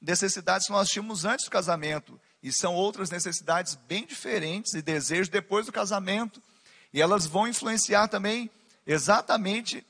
[0.00, 5.28] necessidades que nós tínhamos antes do casamento e são outras necessidades bem diferentes e desejos
[5.28, 6.40] depois do casamento.
[6.94, 8.48] E elas vão influenciar também
[8.86, 9.84] exatamente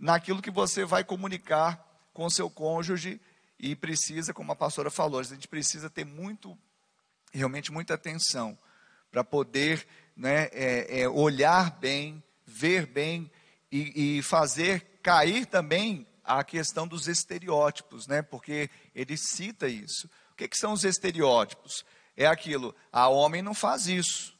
[0.00, 3.20] naquilo que você vai comunicar com o seu cônjuge
[3.58, 6.58] e precisa, como a pastora falou, a gente precisa ter muito,
[7.30, 8.58] realmente muita atenção
[9.10, 9.86] para poder
[10.16, 13.30] né, é, é, olhar bem, ver bem
[13.70, 18.22] e, e, fazer cair também a questão dos estereótipos, né?
[18.22, 20.08] Porque ele cita isso.
[20.32, 21.84] O que, que são os estereótipos?
[22.16, 24.36] É aquilo, a homem não faz isso,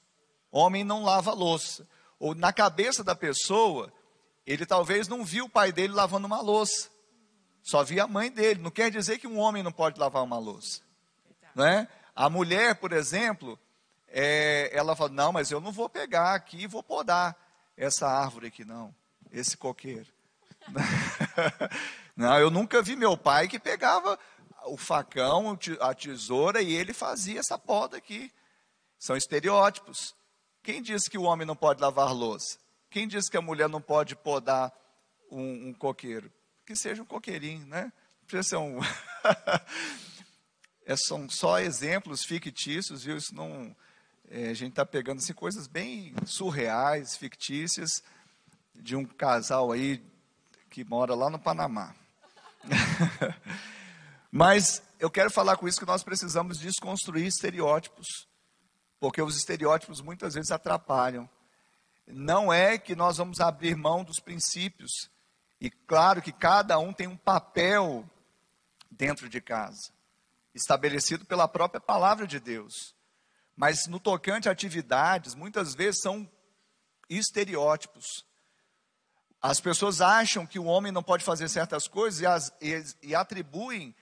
[0.50, 1.86] homem não lava louça.
[2.18, 3.92] Ou na cabeça da pessoa,
[4.46, 6.88] ele talvez não viu o pai dele lavando uma louça.
[7.62, 8.60] Só via a mãe dele.
[8.60, 10.80] Não quer dizer que um homem não pode lavar uma louça.
[11.54, 11.88] Né?
[12.14, 13.58] A mulher, por exemplo,
[14.08, 17.36] é, ela fala: Não, mas eu não vou pegar aqui e vou podar
[17.76, 18.94] essa árvore aqui, não.
[19.30, 20.12] Esse coqueiro.
[22.16, 24.18] não, eu nunca vi meu pai que pegava
[24.66, 28.32] o facão, a tesoura e ele fazia essa poda aqui.
[28.98, 30.14] São estereótipos.
[30.62, 32.58] Quem disse que o homem não pode lavar louça?
[32.90, 34.72] Quem diz que a mulher não pode podar
[35.30, 36.30] um, um coqueiro?
[36.66, 37.92] Que seja um coqueirinho, né?
[38.26, 38.80] Precisa ser um.
[40.84, 43.16] é, são só exemplos fictícios, viu?
[43.16, 43.74] Isso não.
[44.28, 48.02] É, a gente está pegando assim, coisas bem surreais, fictícias,
[48.74, 50.02] de um casal aí
[50.68, 51.94] que mora lá no Panamá.
[54.30, 58.28] Mas eu quero falar com isso que nós precisamos desconstruir estereótipos,
[58.98, 61.28] porque os estereótipos muitas vezes atrapalham
[62.12, 65.10] não é que nós vamos abrir mão dos princípios.
[65.60, 68.08] E claro que cada um tem um papel
[68.90, 69.92] dentro de casa,
[70.54, 72.94] estabelecido pela própria palavra de Deus.
[73.56, 76.28] Mas no tocante a atividades, muitas vezes são
[77.08, 78.24] estereótipos.
[79.40, 83.14] As pessoas acham que o homem não pode fazer certas coisas e, as, e, e
[83.14, 83.94] atribuem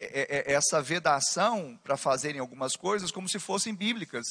[0.00, 4.24] essa vedação para fazerem algumas coisas como se fossem bíblicas.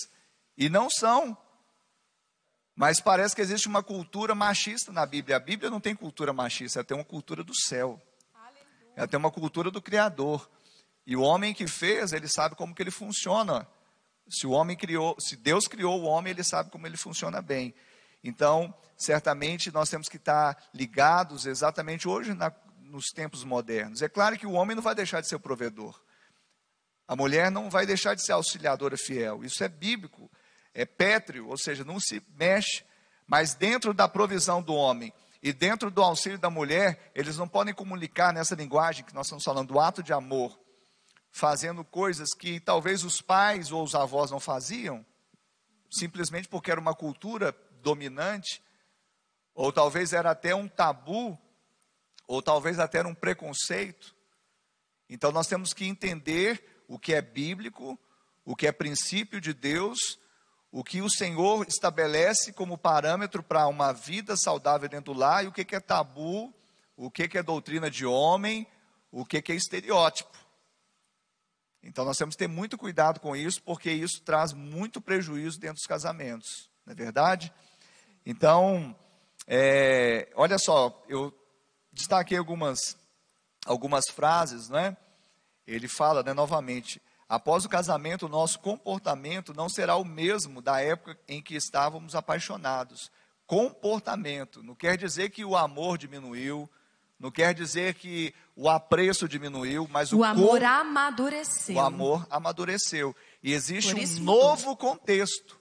[0.58, 1.38] E não são.
[2.78, 5.38] Mas parece que existe uma cultura machista na Bíblia.
[5.38, 8.00] A Bíblia não tem cultura machista, ela tem uma cultura do céu.
[8.36, 8.94] Aleluia.
[8.96, 10.48] Ela tem uma cultura do Criador.
[11.04, 13.68] E o homem que fez, ele sabe como que ele funciona.
[14.30, 17.74] Se o homem criou, se Deus criou o homem, ele sabe como ele funciona bem.
[18.24, 24.04] Então, certamente nós temos que estar ligados exatamente hoje na, nos tempos modernos.
[24.04, 26.00] É claro que o homem não vai deixar de ser o provedor.
[27.08, 29.44] A mulher não vai deixar de ser auxiliadora fiel.
[29.44, 30.30] Isso é bíblico
[30.78, 32.86] é pétreo, ou seja, não se mexe,
[33.26, 35.12] mas dentro da provisão do homem
[35.42, 39.44] e dentro do auxílio da mulher, eles não podem comunicar nessa linguagem que nós estamos
[39.44, 40.58] falando, do ato de amor,
[41.32, 45.04] fazendo coisas que talvez os pais ou os avós não faziam,
[45.90, 48.62] simplesmente porque era uma cultura dominante,
[49.56, 51.36] ou talvez era até um tabu,
[52.28, 54.16] ou talvez até um preconceito.
[55.10, 58.00] Então nós temos que entender o que é bíblico,
[58.46, 60.20] o que é princípio de Deus
[60.72, 65.48] o que o Senhor estabelece como parâmetro para uma vida saudável dentro do lar e
[65.48, 66.54] o que, é tabu,
[66.96, 68.68] o que, é doutrina de homem,
[69.12, 70.38] o que, que é estereótipo.
[71.82, 75.76] Então nós temos que ter muito cuidado com isso, porque isso traz muito prejuízo dentro
[75.76, 77.54] dos casamentos, não é verdade?
[78.26, 78.96] Então,
[79.48, 81.34] é, olha só, eu
[81.94, 82.98] destaquei algumas,
[83.66, 84.98] algumas frases, né?
[85.66, 90.80] Ele fala, né, novamente, Após o casamento, o nosso comportamento não será o mesmo da
[90.80, 93.12] época em que estávamos apaixonados.
[93.46, 96.70] Comportamento não quer dizer que o amor diminuiu,
[97.20, 101.76] não quer dizer que o apreço diminuiu, mas o, o amor amadureceu.
[101.76, 103.16] O amor amadureceu.
[103.44, 105.60] E existe um novo contexto.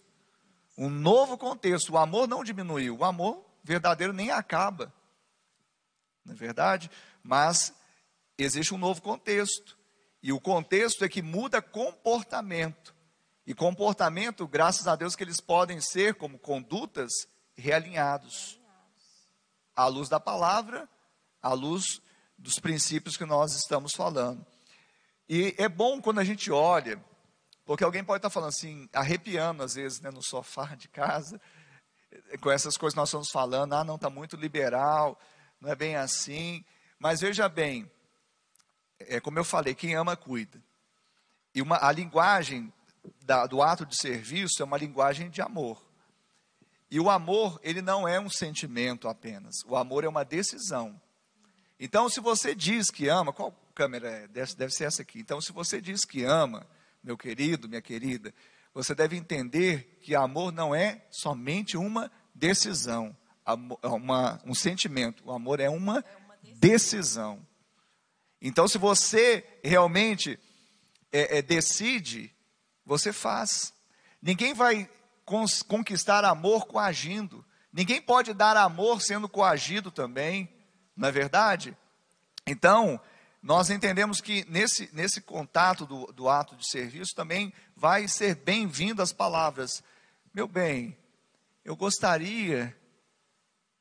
[0.76, 1.94] Um novo contexto.
[1.94, 4.92] O amor não diminuiu, o amor verdadeiro nem acaba.
[6.24, 6.90] Não é verdade?
[7.22, 7.74] Mas
[8.38, 9.76] existe um novo contexto.
[10.22, 12.94] E o contexto é que muda comportamento.
[13.46, 17.12] E comportamento, graças a Deus, que eles podem ser como condutas
[17.56, 18.60] realinhados.
[19.74, 20.88] À luz da palavra,
[21.40, 22.00] à luz
[22.36, 24.44] dos princípios que nós estamos falando.
[25.28, 27.02] E é bom quando a gente olha,
[27.64, 31.40] porque alguém pode estar falando assim, arrepiando às vezes né, no sofá de casa,
[32.40, 35.18] com essas coisas que nós estamos falando, ah, não está muito liberal,
[35.60, 36.64] não é bem assim.
[36.98, 37.90] Mas veja bem,
[38.98, 40.62] é como eu falei, quem ama cuida.
[41.54, 42.72] E uma, a linguagem
[43.24, 45.82] da, do ato de serviço é uma linguagem de amor.
[46.90, 49.56] E o amor, ele não é um sentimento apenas.
[49.66, 51.00] O amor é uma decisão.
[51.78, 54.28] Então, se você diz que ama, qual câmera é?
[54.28, 55.18] Deve, deve ser essa aqui.
[55.18, 56.66] Então, se você diz que ama,
[57.02, 58.32] meu querido, minha querida,
[58.72, 63.16] você deve entender que amor não é somente uma decisão,
[63.82, 65.22] é uma, um sentimento.
[65.24, 66.04] O amor é uma
[66.58, 67.45] decisão.
[68.40, 70.38] Então, se você realmente
[71.12, 72.34] é, é, decide,
[72.84, 73.72] você faz.
[74.20, 74.88] Ninguém vai
[75.66, 77.44] conquistar amor coagindo.
[77.72, 80.48] Ninguém pode dar amor sendo coagido também,
[80.96, 81.76] não é verdade?
[82.46, 83.00] Então,
[83.42, 89.02] nós entendemos que nesse, nesse contato do, do ato de serviço também vai ser bem-vindo
[89.02, 89.82] as palavras.
[90.32, 90.96] Meu bem,
[91.64, 92.76] eu gostaria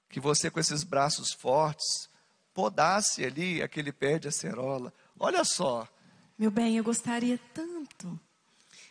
[0.09, 2.09] que você, com esses braços fortes,
[2.55, 4.91] podasse ali aquele pé de acerola.
[5.19, 5.87] Olha só.
[6.39, 8.17] Meu bem, eu gostaria tanto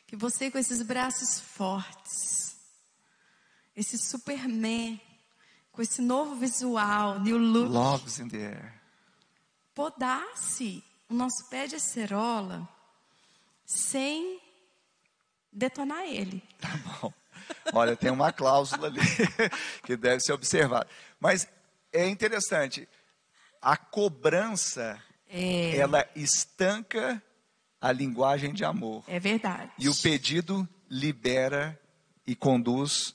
[0.06, 2.56] que você, com esses braços fortes,
[3.74, 5.00] esse Superman,
[5.72, 8.80] com esse novo visual, new look, logs in the air,
[9.74, 12.68] podasse o nosso pé de acerola
[13.64, 14.40] sem
[15.50, 16.42] detonar ele.
[16.60, 16.68] Tá
[17.00, 17.12] bom.
[17.72, 19.00] Olha, tem uma cláusula ali
[19.84, 20.86] que deve ser observada.
[21.18, 21.48] Mas
[21.92, 22.88] é interessante,
[23.64, 25.76] a cobrança, é.
[25.76, 27.22] ela estanca
[27.80, 29.02] a linguagem de amor.
[29.06, 29.70] É verdade.
[29.78, 31.78] E o pedido libera
[32.26, 33.14] e conduz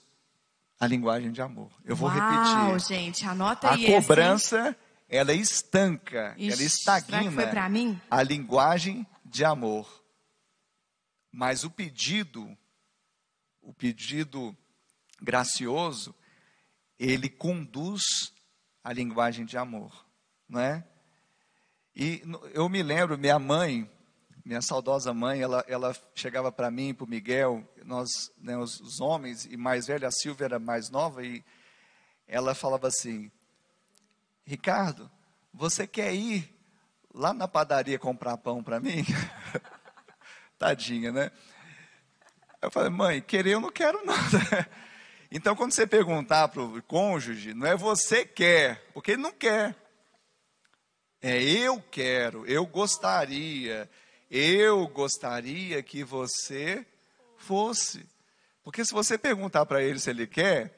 [0.79, 1.71] a linguagem de amor.
[1.85, 2.87] Eu vou Uau, repetir.
[2.87, 3.85] gente, anota a aí.
[3.85, 4.75] A cobrança,
[5.07, 10.03] ela estanca, Ixi, ela estagna a linguagem de amor.
[11.31, 12.57] Mas o pedido
[13.69, 14.57] o pedido
[15.21, 16.15] gracioso,
[16.97, 18.01] ele conduz
[18.83, 20.05] a linguagem de amor,
[20.49, 20.83] não é?
[21.95, 23.89] E eu me lembro, minha mãe,
[24.43, 28.99] minha saudosa mãe, ela, ela chegava para mim, para o Miguel, nós, né, os, os,
[28.99, 31.43] homens, e mais velha, a Silvia era mais nova, e
[32.27, 33.31] ela falava assim:
[34.45, 35.09] Ricardo,
[35.53, 36.51] você quer ir
[37.13, 39.05] lá na padaria comprar pão para mim?
[40.57, 41.31] Tadinha, né?
[42.61, 44.69] Eu falei, mãe, querer eu não quero nada.
[45.31, 49.75] Então, quando você perguntar para o cônjuge, não é você quer, porque ele não quer.
[51.21, 53.89] É eu quero, eu gostaria,
[54.31, 56.85] eu gostaria que você
[57.37, 58.07] fosse.
[58.63, 60.73] Porque se você perguntar para ele se ele quer,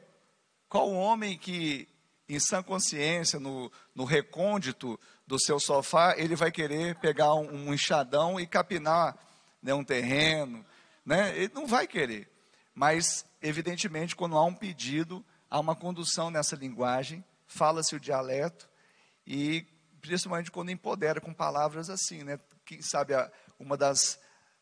[0.68, 1.88] qual homem que,
[2.28, 7.74] em sã consciência, no, no recôndito do seu sofá, ele vai querer pegar um, um
[7.74, 9.16] enxadão e capinar
[9.62, 10.66] né, um terreno,
[11.06, 11.38] né?
[11.38, 12.28] Ele não vai querer.
[12.74, 18.68] Mas, evidentemente, quando há um pedido, há uma condução nessa linguagem, fala-se o dialeto,
[19.28, 19.66] e
[20.02, 22.40] principalmente quando empodera com palavras assim, né?
[22.66, 24.20] Quem sabe a, uma das,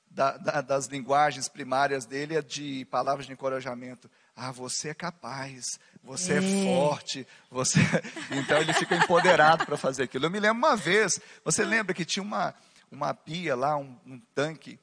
[0.09, 4.09] da, da, das linguagens primárias dele é de palavras de encorajamento.
[4.35, 7.79] Ah, você é capaz, você é, é forte, você.
[8.31, 10.25] Então ele fica empoderado para fazer aquilo.
[10.25, 12.53] Eu me lembro uma vez, você lembra que tinha uma,
[12.91, 14.79] uma pia lá, um, um tanque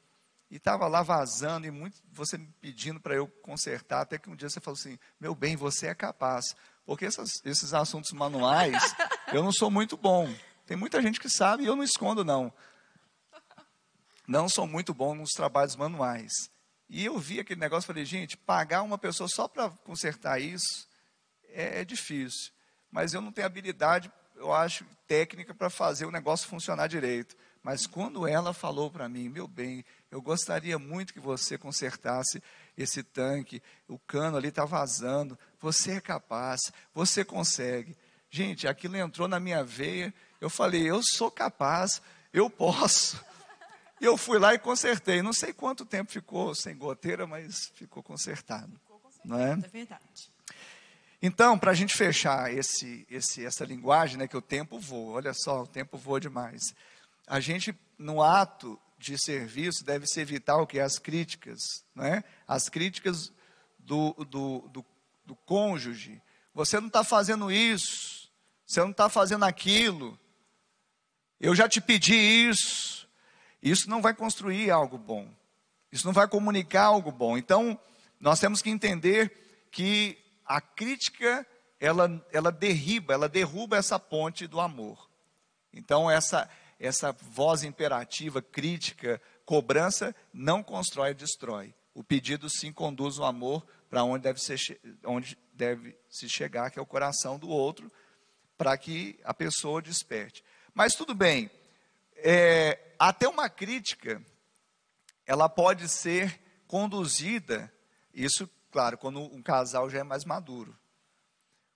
[0.51, 4.37] e estava lá vazando e muito você me pedindo para eu consertar, até que um
[4.37, 6.55] dia você falou assim: meu bem, você é capaz.
[6.87, 8.81] Porque essas, esses assuntos manuais,
[9.33, 10.33] eu não sou muito bom.
[10.65, 12.53] Tem muita gente que sabe e eu não escondo, não.
[14.27, 16.33] Não sou muito bom nos trabalhos manuais.
[16.89, 20.89] E eu vi aquele negócio e falei, gente, pagar uma pessoa só para consertar isso
[21.49, 22.53] é, é difícil.
[22.91, 27.37] Mas eu não tenho habilidade, eu acho, técnica para fazer o negócio funcionar direito.
[27.63, 32.41] Mas quando ela falou para mim, meu bem, eu gostaria muito que você consertasse
[32.77, 36.61] esse tanque, o cano ali está vazando, você é capaz,
[36.95, 37.97] você consegue.
[38.31, 42.03] Gente, aquilo entrou na minha veia, eu falei, eu sou capaz,
[42.33, 43.25] eu posso.
[44.01, 45.23] E eu fui lá e consertei.
[45.23, 48.73] Não sei quanto tempo ficou sem goteira, mas ficou consertado.
[48.73, 49.53] Ficou consertado, não é?
[49.53, 50.31] é verdade.
[51.23, 55.33] Então, para a gente fechar esse, esse, essa linguagem, né, que o tempo voa, olha
[55.33, 56.75] só, o tempo voa demais
[57.27, 60.81] a gente, no ato de serviço, deve se evitar o que?
[60.81, 62.25] As críticas, né?
[62.47, 63.33] As críticas
[63.79, 64.85] do, do, do,
[65.25, 66.21] do cônjuge.
[66.55, 68.31] Você não está fazendo isso,
[68.65, 70.19] você não está fazendo aquilo,
[71.41, 73.07] eu já te pedi isso.
[73.63, 75.29] Isso não vai construir algo bom.
[75.91, 77.37] Isso não vai comunicar algo bom.
[77.37, 77.79] Então,
[78.21, 81.47] nós temos que entender que a crítica,
[81.79, 85.09] ela, ela derriba, ela derruba essa ponte do amor.
[85.73, 91.75] Então, essa, essa voz imperativa, crítica, cobrança, não constrói, destrói.
[91.95, 96.79] O pedido sim conduz o amor para onde deve, ser, onde deve se chegar, que
[96.79, 97.91] é o coração do outro,
[98.59, 100.45] para que a pessoa desperte.
[100.75, 101.51] Mas tudo bem,
[102.17, 104.23] é, até uma crítica,
[105.27, 107.73] ela pode ser conduzida,
[108.13, 110.77] isso, claro, quando um casal já é mais maduro.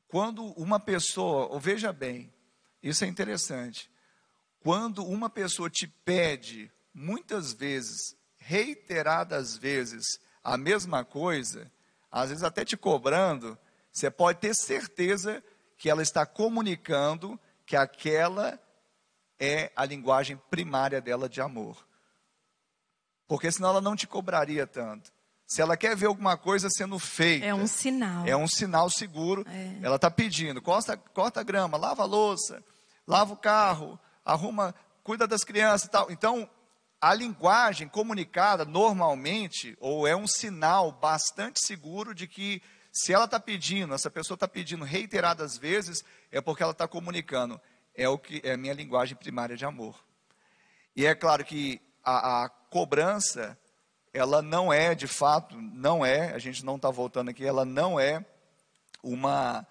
[0.09, 2.33] Quando uma pessoa, ou veja bem,
[2.83, 3.91] isso é interessante,
[4.61, 10.05] quando uma pessoa te pede muitas vezes, reiteradas vezes,
[10.43, 11.71] a mesma coisa,
[12.11, 13.59] às vezes até te cobrando,
[13.93, 15.43] você pode ter certeza
[15.77, 18.61] que ela está comunicando que aquela
[19.39, 21.87] é a linguagem primária dela de amor.
[23.27, 25.13] Porque senão ela não te cobraria tanto.
[25.47, 27.47] Se ela quer ver alguma coisa sendo feita.
[27.47, 28.27] É um sinal.
[28.27, 29.45] É um sinal seguro.
[29.49, 29.79] É.
[29.83, 32.63] Ela está pedindo: corta, corta a grama, lava a louça,
[33.07, 36.11] lava o carro, arruma, cuida das crianças e tal.
[36.11, 36.49] Então,
[37.01, 42.63] a linguagem comunicada normalmente, ou é um sinal bastante seguro de que
[42.93, 47.61] se ela está pedindo, essa pessoa está pedindo reiteradas vezes, é porque ela está comunicando.
[47.95, 49.99] É o que é a minha linguagem primária de amor.
[50.95, 53.59] E é claro que a, a cobrança,
[54.13, 57.99] ela não é, de fato, não é, a gente não está voltando aqui, ela não
[57.99, 58.25] é
[59.03, 59.67] uma,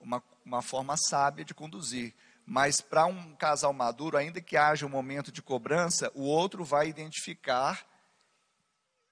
[0.00, 2.14] uma, uma forma sábia de conduzir.
[2.46, 6.88] Mas para um casal maduro, ainda que haja um momento de cobrança, o outro vai
[6.88, 7.86] identificar,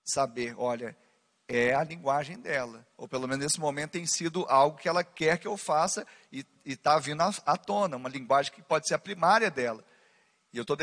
[0.04, 0.96] saber, olha,
[1.48, 2.86] é a linguagem dela.
[2.96, 6.44] Ou pelo menos nesse momento tem sido algo que ela quer que eu faça e
[6.64, 9.84] está vindo à, tona, uma linguagem que pode ser a primária dela.
[10.52, 10.76] E eu estou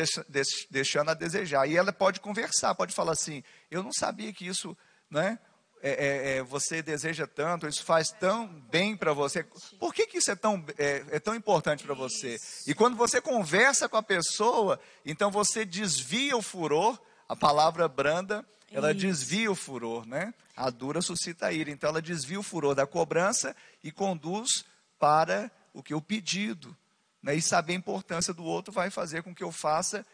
[0.70, 1.68] deixando a desejar.
[1.68, 4.76] E ela pode conversar, pode falar assim: eu não sabia que isso,
[5.10, 5.38] né?
[5.82, 9.46] É, é, é, você deseja tanto, isso faz tão bem para você.
[9.80, 12.38] Por que, que isso é tão, é, é tão importante para você?
[12.68, 18.46] E quando você conversa com a pessoa, então você desvia o furor, a palavra branda,
[18.72, 19.00] ela isso.
[19.00, 20.34] desvia o furor, né?
[20.56, 21.72] A dura suscita a ira.
[21.72, 24.66] Então ela desvia o furor da cobrança e conduz
[25.00, 26.76] para o que o pedido.
[27.24, 27.36] Né?
[27.36, 30.06] E saber a importância do outro vai fazer com que eu faça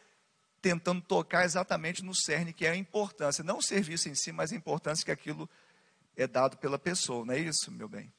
[0.65, 4.51] tentando tocar exatamente no cerne, que é a importância, não o serviço em si, mas
[4.51, 5.47] a importância que aquilo
[6.17, 8.11] é dado pela pessoa, não é isso, meu bem?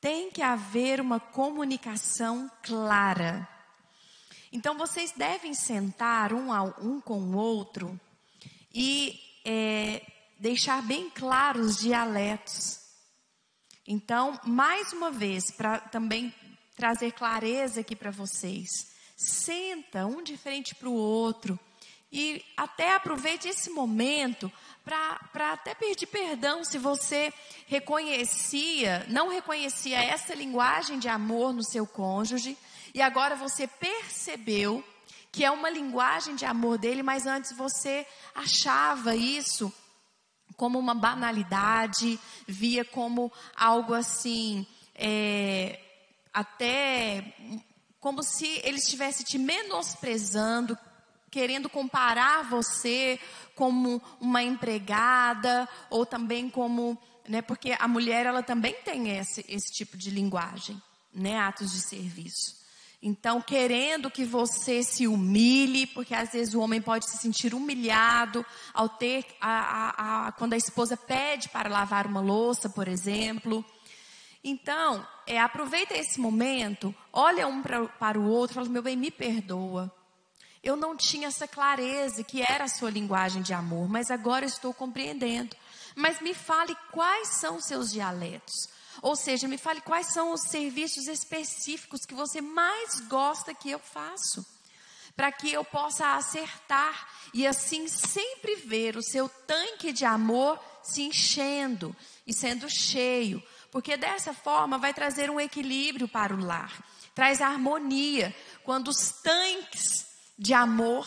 [0.00, 3.48] Tem que haver uma comunicação clara.
[4.52, 8.00] Então vocês devem sentar um, a um com o outro
[8.72, 10.00] e é,
[10.38, 12.78] deixar bem claros os dialetos.
[13.84, 16.32] Então, mais uma vez, para também
[16.76, 18.68] trazer clareza aqui para vocês,
[19.16, 21.58] senta um de frente para o outro
[22.10, 24.50] e até aproveite esse momento
[24.84, 27.32] para até pedir perdão se você
[27.66, 32.56] reconhecia, não reconhecia essa linguagem de amor no seu cônjuge.
[32.94, 34.82] E agora você percebeu
[35.30, 39.72] que é uma linguagem de amor dele, mas antes você achava isso
[40.56, 45.78] como uma banalidade, via como algo assim, é,
[46.32, 47.36] até
[48.00, 50.76] como se ele estivesse te menosprezando,
[51.30, 53.18] querendo comparar você
[53.54, 56.98] como uma empregada ou também como,
[57.28, 60.80] né, porque a mulher ela também tem esse, esse tipo de linguagem,
[61.12, 62.58] né, atos de serviço.
[63.00, 68.44] Então, querendo que você se humilhe, porque às vezes o homem pode se sentir humilhado
[68.74, 73.64] ao ter, a, a, a, quando a esposa pede para lavar uma louça, por exemplo.
[74.42, 79.12] Então, é, aproveita esse momento, olha um pra, para o outro, fala: meu bem, me
[79.12, 79.92] perdoa.
[80.68, 84.74] Eu não tinha essa clareza que era a sua linguagem de amor, mas agora estou
[84.74, 85.56] compreendendo.
[85.96, 88.68] Mas me fale quais são seus dialetos.
[89.00, 93.78] Ou seja, me fale quais são os serviços específicos que você mais gosta que eu
[93.78, 94.44] faço.
[95.16, 101.00] Para que eu possa acertar e assim sempre ver o seu tanque de amor se
[101.00, 101.96] enchendo
[102.26, 103.42] e sendo cheio.
[103.70, 106.84] Porque dessa forma vai trazer um equilíbrio para o lar.
[107.14, 108.36] Traz harmonia.
[108.62, 110.07] Quando os tanques
[110.38, 111.06] de amor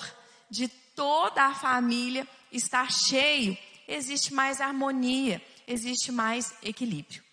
[0.50, 3.58] de toda a família está cheio,
[3.88, 7.24] existe mais harmonia, existe mais equilíbrio.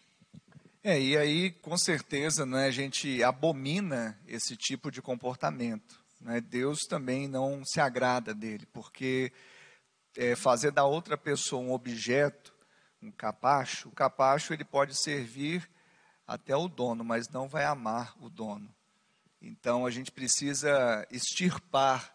[0.82, 6.00] É, e aí, com certeza, né, a gente abomina esse tipo de comportamento.
[6.20, 6.40] Né?
[6.40, 9.32] Deus também não se agrada dele, porque
[10.16, 12.54] é, fazer da outra pessoa um objeto,
[13.02, 15.68] um capacho, o capacho ele pode servir
[16.26, 18.72] até o dono, mas não vai amar o dono.
[19.40, 22.14] Então a gente precisa extirpar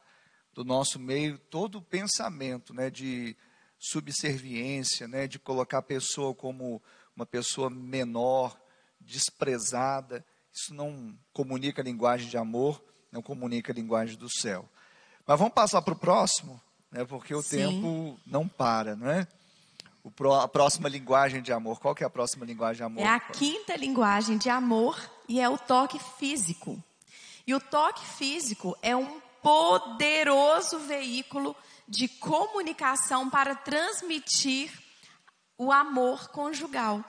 [0.54, 3.36] do nosso meio todo o pensamento né, de
[3.80, 6.82] subserviência, né, de colocar a pessoa como
[7.16, 8.58] uma pessoa menor,
[9.00, 10.24] desprezada.
[10.54, 14.70] Isso não comunica a linguagem de amor, não comunica a linguagem do céu.
[15.26, 16.62] Mas vamos passar para o próximo,
[16.92, 17.58] né, porque o Sim.
[17.58, 19.28] tempo não para, não é?
[20.04, 23.02] O pró- a próxima linguagem de amor, qual que é a próxima linguagem de amor?
[23.02, 25.00] É a quinta linguagem de amor
[25.30, 26.84] e é o toque físico.
[27.46, 31.56] E o toque físico é um poderoso veículo
[31.88, 34.72] de comunicação para transmitir
[35.58, 37.04] o amor conjugal.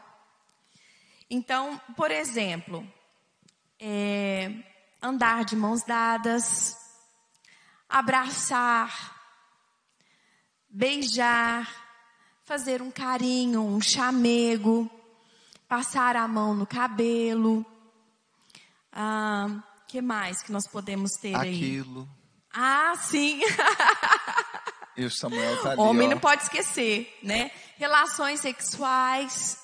[1.30, 2.86] Então, por exemplo,
[3.78, 4.52] é,
[5.00, 6.76] andar de mãos dadas,
[7.88, 9.14] abraçar,
[10.68, 11.70] beijar,
[12.44, 14.90] fazer um carinho, um chamego,
[15.68, 17.64] passar a mão no cabelo.
[18.92, 19.46] Ah,
[19.88, 21.54] que mais que nós podemos ter aí?
[21.54, 22.08] Aquilo.
[22.52, 23.40] Ah, sim.
[24.96, 26.10] E o Samuel está ali, Homem ó.
[26.12, 27.50] não pode esquecer, né?
[27.76, 29.58] Relações sexuais.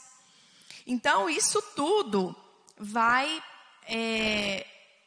[0.84, 2.34] Então, isso tudo
[2.76, 3.40] vai
[3.86, 4.66] é,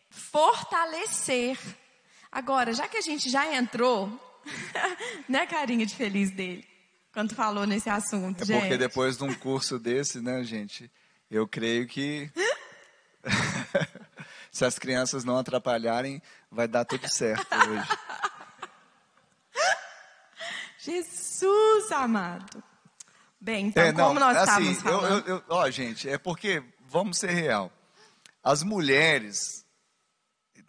[0.09, 1.57] fortalecer.
[2.31, 4.09] Agora, já que a gente já entrou,
[5.27, 6.65] né, carinha de feliz dele,
[7.13, 8.59] quando falou nesse assunto, É gente.
[8.61, 10.89] porque depois de um curso desse, né, gente,
[11.29, 12.31] eu creio que
[14.53, 17.89] se as crianças não atrapalharem, vai dar tudo certo hoje.
[20.77, 22.63] Jesus amado.
[23.41, 25.27] Bem, então, É, não, como nós assim, estávamos falando?
[25.27, 27.71] eu, eu- ó, gente, é porque, vamos ser real,
[28.43, 29.65] as mulheres,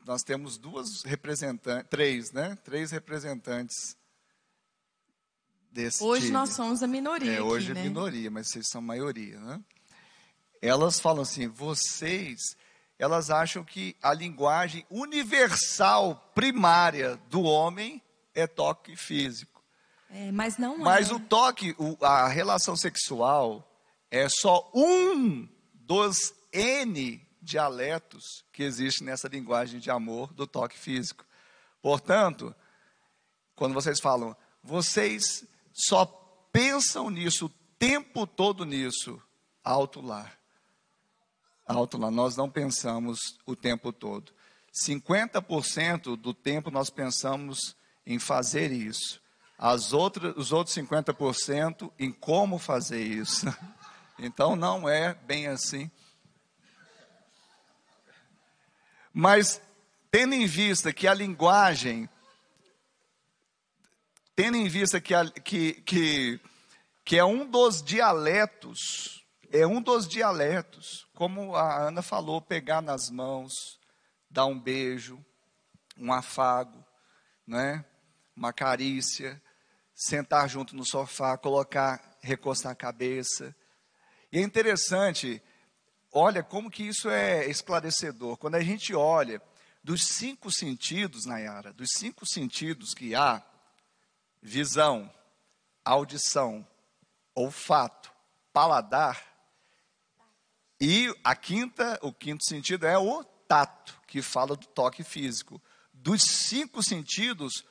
[0.04, 2.56] nós temos duas representantes, três, né?
[2.64, 3.96] Três representantes
[5.70, 6.32] desse Hoje time.
[6.32, 7.88] nós somos a minoria É, hoje aqui, é né?
[7.88, 9.60] minoria, mas vocês são maioria, né?
[10.62, 12.56] Elas falam assim, vocês,
[12.98, 18.02] elas acham que a linguagem universal primária do homem
[18.34, 19.62] é toque físico.
[20.10, 21.14] É, mas não Mas é.
[21.14, 23.68] o toque, a relação sexual
[24.10, 31.24] é só um dos N dialetos que existe nessa linguagem de amor do toque físico.
[31.82, 32.54] Portanto,
[33.56, 36.06] quando vocês falam, vocês só
[36.52, 39.20] pensam nisso o tempo todo nisso,
[39.62, 40.30] alto lá.
[41.66, 44.32] Alto lá, nós não pensamos o tempo todo.
[44.74, 49.22] 50% do tempo nós pensamos em fazer isso.
[49.56, 53.46] As outras, os outros 50% em como fazer isso.
[54.16, 55.90] Então não é bem assim.
[59.12, 59.60] Mas
[60.08, 62.08] tendo em vista que a linguagem,
[64.36, 66.40] tendo em vista que, a, que, que,
[67.04, 69.23] que é um dos dialetos,
[69.56, 73.78] é um dos dialetos, como a Ana falou, pegar nas mãos,
[74.28, 75.24] dar um beijo,
[75.96, 76.84] um afago,
[77.46, 77.84] né?
[78.34, 79.40] uma carícia,
[79.94, 83.54] sentar junto no sofá, colocar, recostar a cabeça.
[84.32, 85.40] E é interessante,
[86.10, 88.36] olha como que isso é esclarecedor.
[88.36, 89.40] Quando a gente olha
[89.84, 93.40] dos cinco sentidos, Nayara, dos cinco sentidos que há,
[94.42, 95.08] visão,
[95.84, 96.66] audição,
[97.36, 98.12] olfato,
[98.52, 99.33] paladar,
[100.86, 105.58] e a quinta, o quinto sentido é o tato, que fala do toque físico.
[105.94, 107.64] Dos cinco sentidos,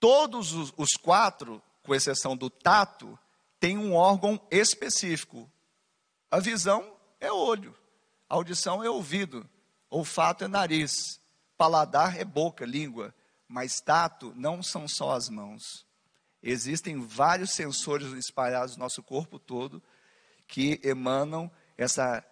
[0.00, 3.16] todos os, os quatro, com exceção do tato,
[3.60, 5.48] têm um órgão específico.
[6.28, 7.78] A visão é olho,
[8.28, 9.48] a audição é ouvido,
[9.88, 11.20] olfato é nariz,
[11.56, 13.14] paladar é boca, língua,
[13.46, 15.86] mas tato não são só as mãos.
[16.42, 19.80] Existem vários sensores espalhados no nosso corpo todo
[20.48, 21.48] que emanam
[21.80, 22.22] essa,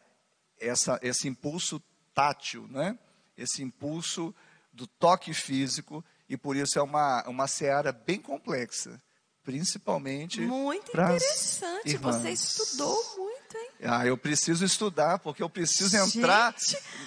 [0.61, 1.83] essa, esse impulso
[2.15, 2.99] tátil, né?
[3.37, 4.35] esse impulso
[4.73, 9.01] do toque físico, e por isso é uma, uma seara bem complexa,
[9.43, 10.43] principalmente.
[10.43, 11.89] Muito interessante.
[11.89, 12.17] irmãs.
[12.17, 13.71] Você estudou muito, hein?
[13.85, 16.55] Ah, eu preciso estudar, porque eu preciso Gente, entrar.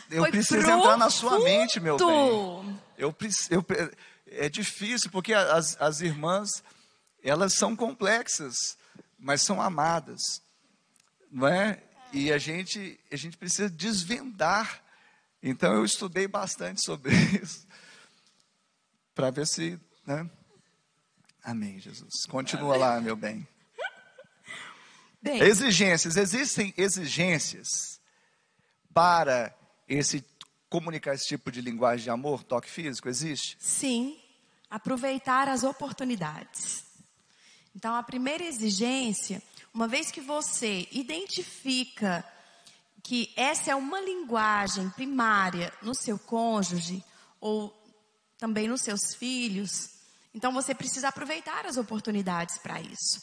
[0.10, 2.08] eu preciso entrar na sua mente, meu bem.
[2.08, 2.82] profundo.
[2.98, 3.16] Eu,
[3.52, 3.66] eu,
[4.26, 6.64] é difícil, porque as, as irmãs,
[7.24, 8.56] elas são complexas,
[9.20, 10.42] mas são amadas,
[11.32, 11.84] não é?
[12.12, 14.84] E a gente, a gente precisa desvendar.
[15.42, 17.66] Então, eu estudei bastante sobre isso,
[19.16, 20.30] para ver se, né?
[21.44, 22.26] Amém, Jesus.
[22.28, 23.48] Continua lá, meu bem.
[25.22, 26.18] Bem, Exigências.
[26.18, 28.00] Existem exigências
[28.94, 29.56] para
[29.88, 30.26] esse
[30.70, 33.10] comunicar esse tipo de linguagem de amor, toque físico?
[33.10, 33.58] Existe?
[33.60, 34.18] sim,
[34.70, 36.86] aproveitar as oportunidades.
[37.76, 39.44] Então, a primeira exigência,
[39.74, 42.26] uma vez que você identifica
[43.04, 47.04] que essa é uma linguagem primária no seu cônjuge,
[47.40, 47.76] ou
[48.38, 49.90] também nos seus filhos.
[50.34, 53.22] Então você precisa aproveitar as oportunidades para isso.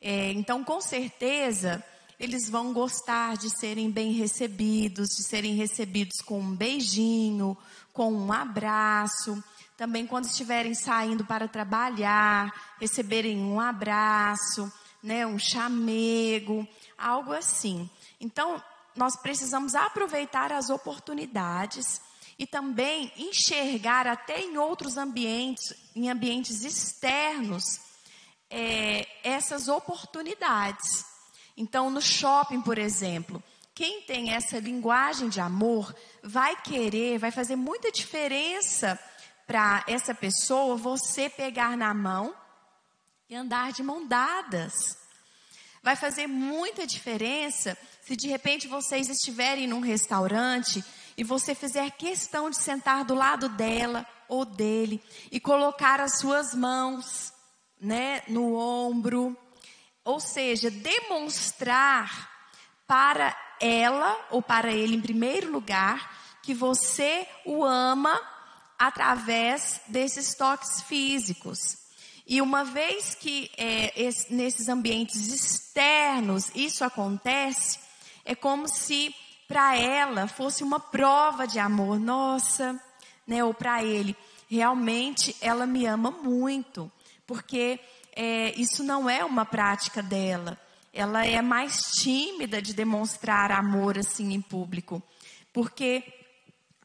[0.00, 1.82] É, então, com certeza,
[2.18, 7.56] eles vão gostar de serem bem recebidos, de serem recebidos com um beijinho,
[7.92, 9.42] com um abraço.
[9.76, 14.72] Também quando estiverem saindo para trabalhar, receberem um abraço,
[15.02, 17.90] né, um chamego, algo assim.
[18.20, 18.62] Então,
[18.94, 22.00] nós precisamos aproveitar as oportunidades
[22.38, 27.64] e também enxergar até em outros ambientes, em ambientes externos,
[28.50, 31.04] é, essas oportunidades.
[31.56, 33.42] Então, no shopping, por exemplo,
[33.74, 38.98] quem tem essa linguagem de amor vai querer, vai fazer muita diferença
[39.46, 42.34] para essa pessoa você pegar na mão
[43.32, 44.98] e andar de mão dadas.
[45.82, 50.84] Vai fazer muita diferença se de repente vocês estiverem num restaurante
[51.16, 56.52] e você fizer questão de sentar do lado dela ou dele e colocar as suas
[56.52, 57.32] mãos,
[57.80, 59.34] né, no ombro,
[60.04, 62.30] ou seja, demonstrar
[62.86, 68.20] para ela ou para ele em primeiro lugar que você o ama
[68.78, 71.81] através desses toques físicos.
[72.32, 77.78] E uma vez que é, esse, nesses ambientes externos isso acontece,
[78.24, 79.14] é como se
[79.46, 82.80] para ela fosse uma prova de amor, nossa,
[83.26, 83.44] né?
[83.44, 84.16] Ou para ele,
[84.48, 86.90] realmente ela me ama muito,
[87.26, 87.78] porque
[88.16, 90.58] é, isso não é uma prática dela.
[90.90, 95.02] Ela é mais tímida de demonstrar amor assim em público,
[95.52, 96.02] porque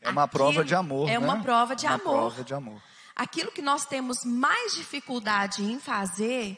[0.01, 1.07] é uma prova de amor.
[1.07, 1.19] É né?
[1.19, 2.13] uma prova de uma amor.
[2.17, 2.86] Prova de amor
[3.17, 6.55] aquilo que nós temos mais dificuldade em fazer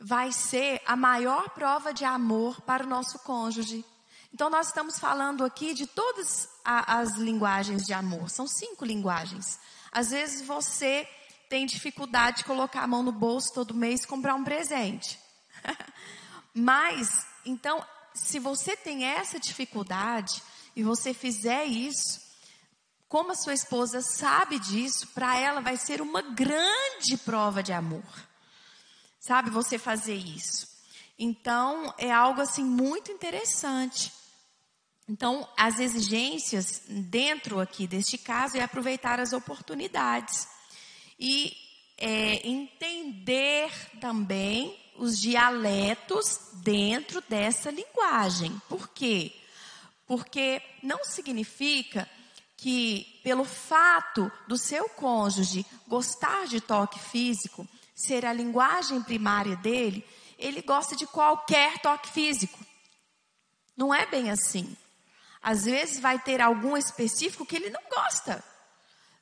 [0.00, 3.84] vai ser a maior prova de amor para o nosso cônjuge.
[4.32, 8.28] Então, nós estamos falando aqui de todas as linguagens de amor.
[8.28, 9.60] São cinco linguagens.
[9.92, 11.08] Às vezes você
[11.48, 15.20] tem dificuldade de colocar a mão no bolso todo mês e comprar um presente.
[16.52, 20.42] Mas, então, se você tem essa dificuldade
[20.74, 22.23] e você fizer isso,
[23.08, 28.02] como a sua esposa sabe disso, para ela vai ser uma grande prova de amor.
[29.20, 30.68] Sabe, você fazer isso.
[31.18, 34.12] Então, é algo assim muito interessante.
[35.08, 40.48] Então, as exigências dentro aqui deste caso é aproveitar as oportunidades
[41.18, 41.54] e
[41.98, 48.60] é, entender também os dialetos dentro dessa linguagem.
[48.68, 49.32] Por quê?
[50.06, 52.08] Porque não significa
[52.64, 60.02] que, pelo fato do seu cônjuge gostar de toque físico, ser a linguagem primária dele,
[60.38, 62.58] ele gosta de qualquer toque físico.
[63.76, 64.74] Não é bem assim.
[65.42, 68.42] Às vezes vai ter algum específico que ele não gosta.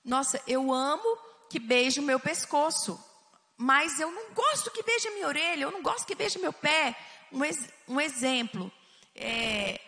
[0.05, 1.18] Nossa, eu amo
[1.51, 2.97] que beije o meu pescoço,
[3.57, 6.53] mas eu não gosto que beije a minha orelha, eu não gosto que beije meu
[6.53, 6.95] pé.
[7.32, 8.70] Um, ex, um exemplo.
[9.16, 9.80] É,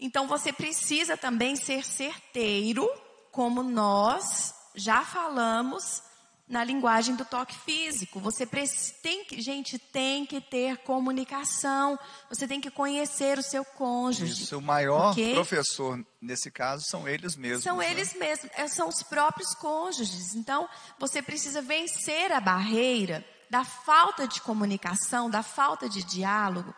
[0.00, 2.88] então você precisa também ser certeiro,
[3.30, 6.02] como nós já falamos
[6.50, 8.18] na linguagem do toque físico.
[8.18, 11.96] Você tem que, gente, tem que ter comunicação.
[12.28, 14.42] Você tem que conhecer o seu cônjuge.
[14.42, 15.34] Isso, o maior okay?
[15.34, 17.62] professor nesse caso são eles mesmos.
[17.62, 17.90] São né?
[17.90, 20.34] eles mesmos, é, são os próprios cônjuges.
[20.34, 26.74] Então, você precisa vencer a barreira da falta de comunicação, da falta de diálogo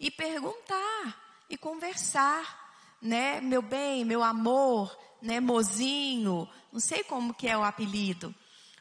[0.00, 3.40] e perguntar e conversar, né?
[3.40, 5.40] Meu bem, meu amor, né?
[5.40, 8.34] Mozinho, não sei como que é o apelido,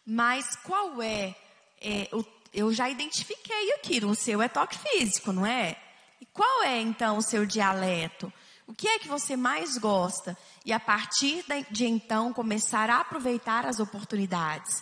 [0.05, 1.35] mas qual é,
[1.81, 5.77] é o, eu já identifiquei aqui, o seu é toque físico, não é?
[6.21, 8.31] E qual é então o seu dialeto?
[8.65, 10.37] O que é que você mais gosta?
[10.65, 14.81] E a partir de então começar a aproveitar as oportunidades.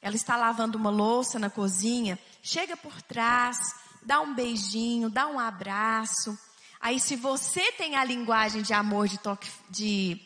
[0.00, 3.58] Ela está lavando uma louça na cozinha, chega por trás,
[4.02, 6.38] dá um beijinho, dá um abraço.
[6.80, 10.20] Aí, se você tem a linguagem de amor, de toque, de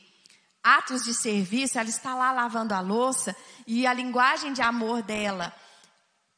[0.62, 3.34] atos de serviço, ela está lá lavando a louça
[3.66, 5.52] e a linguagem de amor dela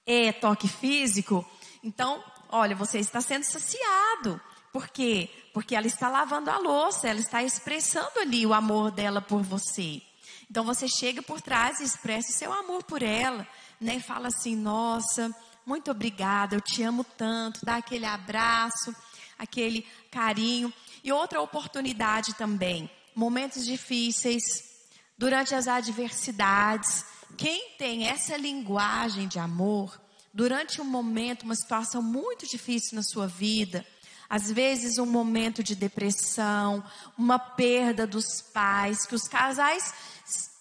[0.06, 1.44] é toque físico,
[1.82, 4.40] então, olha, você está sendo saciado.
[4.72, 5.30] Por quê?
[5.52, 10.02] Porque ela está lavando a louça, ela está expressando ali o amor dela por você.
[10.50, 13.46] Então você chega por trás e expressa o seu amor por ela,
[13.80, 14.00] né?
[14.00, 15.30] Fala assim: "Nossa,
[15.64, 18.94] muito obrigada, eu te amo tanto", dá aquele abraço
[19.38, 20.72] aquele carinho.
[21.02, 24.42] E outra oportunidade também, momentos difíceis,
[25.16, 27.04] durante as adversidades.
[27.36, 30.00] Quem tem essa linguagem de amor,
[30.32, 33.86] durante um momento, uma situação muito difícil na sua vida,
[34.28, 36.82] às vezes um momento de depressão,
[37.16, 39.92] uma perda dos pais, que os casais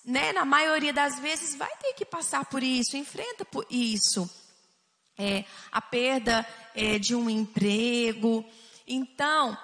[0.06, 4.30] né, na maioria das vezes, vai ter que passar por isso, enfrenta por isso.
[5.18, 6.46] É, a perda
[6.76, 8.44] é, de um emprego.
[8.88, 9.58] Então,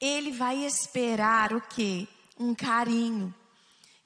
[0.00, 2.06] ele vai esperar o quê?
[2.38, 3.34] Um carinho.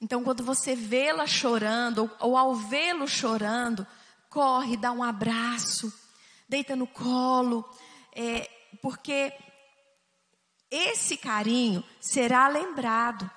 [0.01, 3.87] Então, quando você vê-la chorando, ou, ao vê-lo chorando,
[4.29, 5.93] corre, dá um abraço,
[6.49, 7.63] deita no colo,
[8.13, 8.49] é,
[8.81, 9.31] porque
[10.69, 13.29] esse carinho será lembrado,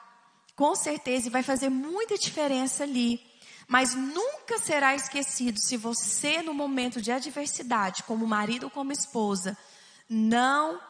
[0.57, 3.21] com certeza, e vai fazer muita diferença ali.
[3.69, 9.57] Mas nunca será esquecido se você, no momento de adversidade, como marido ou como esposa,
[10.09, 10.81] não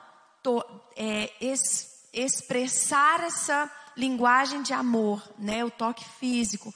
[0.42, 0.64] to,
[0.96, 6.72] é, es, expressar essa linguagem de amor, né, o toque físico,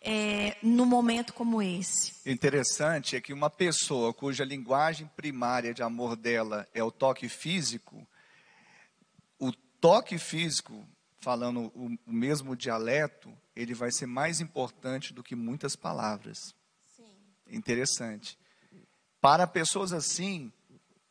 [0.00, 2.12] é, no momento como esse.
[2.28, 8.06] Interessante é que uma pessoa cuja linguagem primária de amor dela é o toque físico,
[9.38, 10.84] o toque físico,
[11.20, 16.38] falando o, o mesmo dialeto, ele vai ser mais importante do que muitas palavras.
[16.96, 17.04] Sim.
[17.48, 18.36] Interessante.
[19.20, 20.52] Para pessoas assim,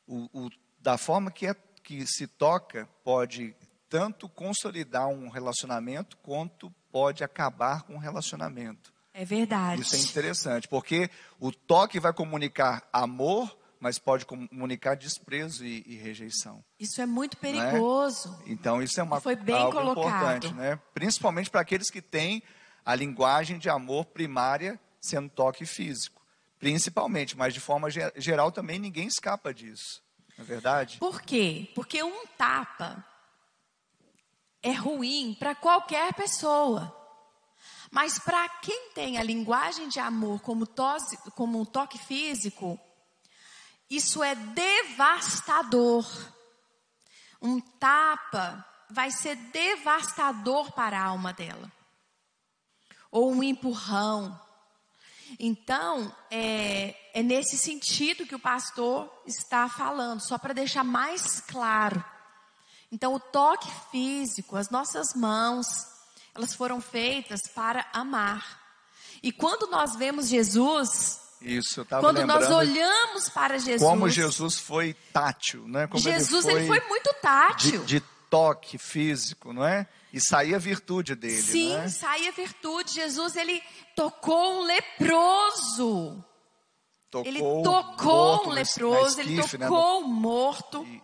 [0.05, 0.49] o, o,
[0.81, 3.55] da forma que, é, que se toca, pode
[3.89, 8.93] tanto consolidar um relacionamento quanto pode acabar com um relacionamento.
[9.13, 9.81] É verdade.
[9.81, 11.09] Isso é interessante, porque
[11.39, 16.63] o toque vai comunicar amor, mas pode comunicar desprezo e, e rejeição.
[16.79, 17.39] Isso é muito né?
[17.41, 18.29] perigoso.
[18.29, 18.43] Né?
[18.47, 20.05] Então isso é uma Foi bem algo colocado.
[20.05, 20.79] importante, né?
[20.93, 22.41] Principalmente para aqueles que têm
[22.85, 26.21] a linguagem de amor primária sendo toque físico,
[26.59, 30.01] principalmente, mas de forma geral também ninguém escapa disso.
[30.37, 30.97] Não é verdade?
[30.97, 31.71] Por quê?
[31.75, 33.05] Porque um tapa
[34.61, 36.97] é ruim para qualquer pessoa.
[37.91, 42.79] Mas para quem tem a linguagem de amor como, tose, como um toque físico,
[43.89, 46.05] isso é devastador.
[47.41, 51.69] Um tapa vai ser devastador para a alma dela.
[53.11, 54.39] Ou um empurrão.
[55.39, 62.03] Então, é, é nesse sentido que o pastor está falando, só para deixar mais claro.
[62.91, 65.67] Então, o toque físico, as nossas mãos,
[66.35, 68.59] elas foram feitas para amar.
[69.23, 75.67] E quando nós vemos Jesus, isso, quando nós olhamos para Jesus, como Jesus foi tátil,
[75.67, 75.87] né?
[75.87, 79.85] Como Jesus ele foi, ele foi muito tátil, de, de, toque físico, não é?
[80.13, 81.89] E saía virtude dele, Sim, é?
[81.89, 82.93] saía virtude.
[82.93, 83.61] Jesus ele
[83.93, 86.23] tocou um leproso.
[87.11, 89.43] Tocou ele tocou um leproso, ele né?
[89.43, 90.87] tocou um morto.
[90.87, 91.01] E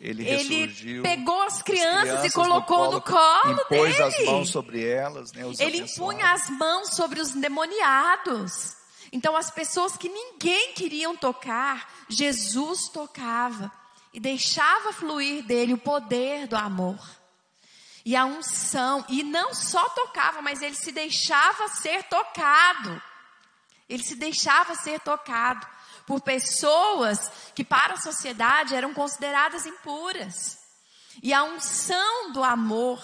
[0.00, 4.02] ele, ele pegou as crianças, as crianças e colocou no colo, no colo dele.
[4.02, 8.76] as mãos sobre elas, né, ele impunha as mãos sobre os demoniados.
[9.12, 13.70] Então as pessoas que ninguém queriam tocar, Jesus tocava
[14.12, 16.98] e deixava fluir dele o poder do amor.
[18.04, 23.00] E a unção, e não só tocava, mas ele se deixava ser tocado.
[23.88, 25.66] Ele se deixava ser tocado
[26.06, 30.58] por pessoas que para a sociedade eram consideradas impuras.
[31.22, 33.02] E a unção do amor,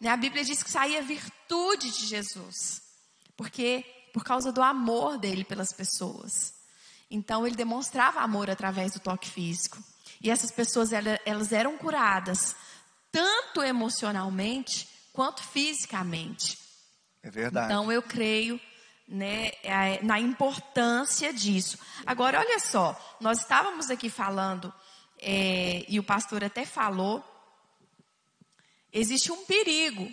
[0.00, 2.82] né, a Bíblia diz que saía virtude de Jesus,
[3.36, 6.54] porque por causa do amor dele pelas pessoas.
[7.10, 9.78] Então ele demonstrava amor através do toque físico.
[10.22, 12.54] E essas pessoas elas eram curadas
[13.10, 16.58] tanto emocionalmente quanto fisicamente.
[17.22, 17.66] É verdade.
[17.66, 18.60] Então eu creio
[19.06, 19.52] né,
[20.02, 21.78] na importância disso.
[22.06, 24.72] Agora, olha só, nós estávamos aqui falando,
[25.18, 27.22] é, e o pastor até falou,
[28.92, 30.08] existe um perigo,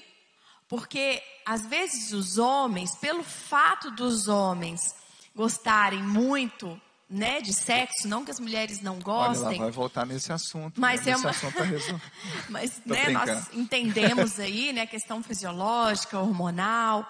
[0.68, 4.82] porque às vezes os homens, pelo fato dos homens
[5.34, 6.80] gostarem muito
[7.10, 9.48] né, de sexo, não que as mulheres não gostem.
[9.48, 10.80] Olha, vai voltar nesse assunto.
[10.80, 11.14] Mas né?
[11.14, 11.32] é uma...
[11.32, 11.56] assunto
[12.50, 17.10] mas né, nós entendemos aí, né, a questão fisiológica, hormonal.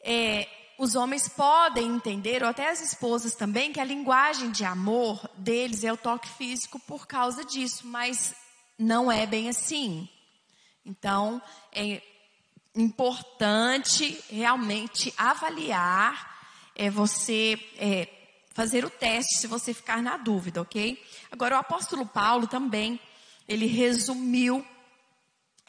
[0.00, 0.46] É,
[0.78, 5.82] os homens podem entender, ou até as esposas também, que a linguagem de amor deles
[5.82, 8.34] é o toque físico por causa disso, mas
[8.78, 10.08] não é bem assim.
[10.86, 11.42] Então,
[11.72, 12.00] é
[12.76, 16.32] importante realmente avaliar,
[16.76, 18.08] é você é,
[18.54, 21.02] fazer o teste se você ficar na dúvida, ok?
[21.30, 22.98] Agora, o apóstolo Paulo também,
[23.46, 24.64] ele resumiu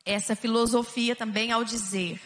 [0.05, 2.21] essa filosofia também ao dizer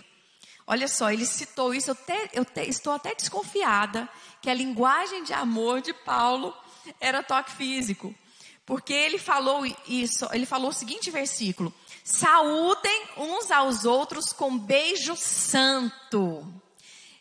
[0.72, 4.08] Olha só, ele citou isso, eu, te, eu te, estou até desconfiada
[4.40, 6.56] que a linguagem de amor de Paulo
[7.02, 8.14] era toque físico.
[8.68, 15.16] Porque ele falou isso, ele falou o seguinte versículo: Saúdem uns aos outros com beijo
[15.16, 16.46] santo.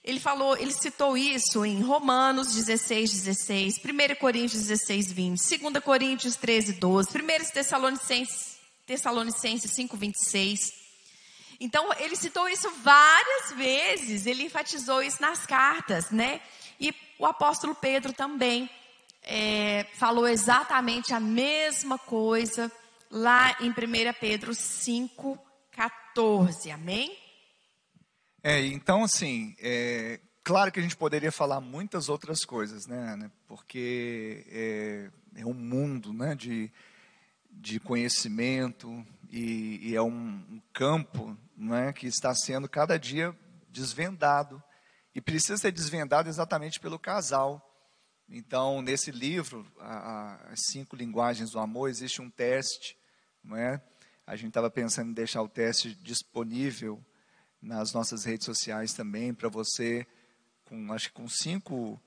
[0.04, 6.36] Ele falou, ele citou isso em Romanos 16, 16, 1 Coríntios 16, 20, 2 Coríntios
[6.36, 10.72] 13, 12, 1 Tessalonicenses, Tessalonicenses 5, 26.
[11.60, 16.40] Então, ele citou isso várias vezes, ele enfatizou isso nas cartas, né?
[16.80, 18.70] E o apóstolo Pedro também
[19.22, 22.70] é, falou exatamente a mesma coisa
[23.10, 23.74] lá em 1
[24.20, 25.38] Pedro 5,
[25.72, 26.70] 14.
[26.70, 27.27] Amém?
[28.42, 33.32] É, então, assim, é, claro que a gente poderia falar muitas outras coisas, né, Ana?
[33.48, 36.70] Porque é, é um mundo né, de,
[37.50, 40.10] de conhecimento e, e é um,
[40.50, 43.36] um campo né, que está sendo cada dia
[43.68, 44.62] desvendado
[45.14, 47.64] e precisa ser desvendado exatamente pelo casal.
[48.28, 52.96] Então, nesse livro, a, As Cinco Linguagens do Amor, existe um teste,
[53.42, 53.82] não é?
[54.24, 57.04] A gente estava pensando em deixar o teste disponível
[57.60, 60.06] nas nossas redes sociais também, para você,
[60.64, 62.00] com, acho que com cinco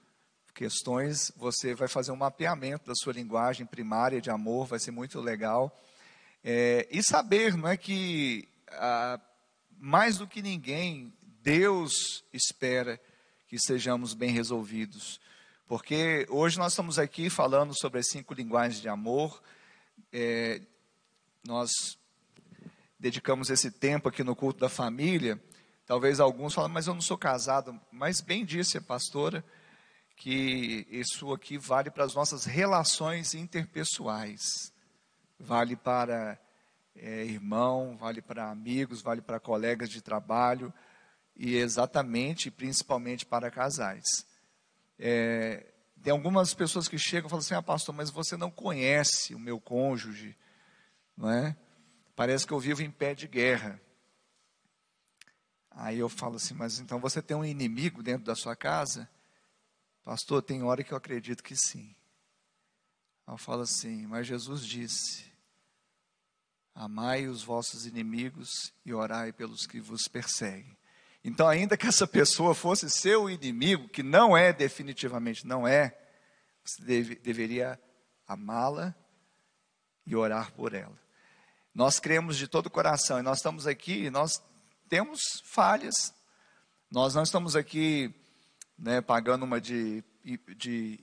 [0.53, 5.19] questões, você vai fazer um mapeamento da sua linguagem primária de amor, vai ser muito
[5.19, 5.75] legal.
[6.43, 8.47] É, e saber, não é que
[9.77, 12.99] mais do que ninguém, Deus espera
[13.47, 15.19] que sejamos bem resolvidos.
[15.67, 19.41] Porque hoje nós estamos aqui falando sobre as cinco linguagens de amor.
[20.11, 20.61] É,
[21.45, 21.71] nós
[23.01, 25.41] dedicamos esse tempo aqui no culto da família.
[25.87, 27.77] Talvez alguns falem, mas eu não sou casado.
[27.91, 29.43] Mas bem disse a pastora
[30.15, 34.71] que isso aqui vale para as nossas relações interpessoais.
[35.39, 36.39] Vale para
[36.95, 40.71] é, irmão, vale para amigos, vale para colegas de trabalho
[41.35, 44.27] e exatamente, principalmente para casais.
[44.99, 45.65] É,
[46.03, 49.39] tem algumas pessoas que chegam e falam assim: ah, pastor, mas você não conhece o
[49.39, 50.37] meu cônjuge,
[51.17, 51.57] não é?
[52.21, 53.81] Parece que eu vivo em pé de guerra.
[55.71, 59.09] Aí eu falo assim: mas então você tem um inimigo dentro da sua casa?
[60.03, 61.95] Pastor, tem hora que eu acredito que sim.
[63.27, 65.33] Eu falo assim: mas Jesus disse:
[66.75, 70.77] amai os vossos inimigos e orai pelos que vos perseguem.
[71.23, 75.99] Então, ainda que essa pessoa fosse seu inimigo, que não é definitivamente, não é,
[76.63, 77.81] você deve, deveria
[78.27, 78.93] amá-la
[80.05, 81.01] e orar por ela.
[81.73, 84.41] Nós cremos de todo o coração e nós estamos aqui, nós
[84.89, 86.13] temos falhas.
[86.91, 88.13] Nós não estamos aqui
[88.77, 90.03] né, pagando uma de,
[90.57, 90.99] de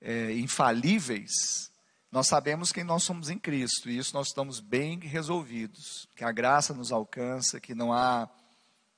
[0.00, 1.70] é, infalíveis.
[2.12, 6.06] Nós sabemos quem nós somos em Cristo e isso nós estamos bem resolvidos.
[6.14, 8.28] Que a graça nos alcança, que não há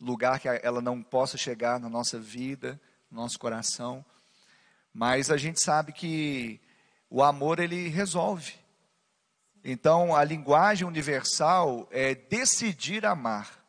[0.00, 4.04] lugar que ela não possa chegar na nossa vida, no nosso coração.
[4.92, 6.60] Mas a gente sabe que
[7.08, 8.54] o amor ele resolve.
[9.68, 13.66] Então, a linguagem universal é decidir amar.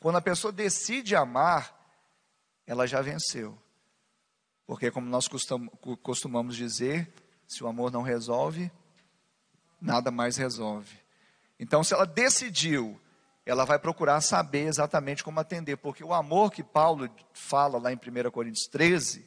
[0.00, 1.72] Quando a pessoa decide amar,
[2.66, 3.56] ela já venceu.
[4.66, 5.28] Porque, como nós
[6.02, 7.14] costumamos dizer,
[7.46, 8.72] se o amor não resolve,
[9.80, 10.98] nada mais resolve.
[11.60, 13.00] Então, se ela decidiu,
[13.46, 15.76] ela vai procurar saber exatamente como atender.
[15.76, 19.24] Porque o amor que Paulo fala lá em 1 Coríntios 13,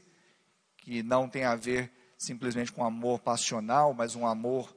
[0.75, 4.75] que não tem a ver simplesmente com amor passional, mas um amor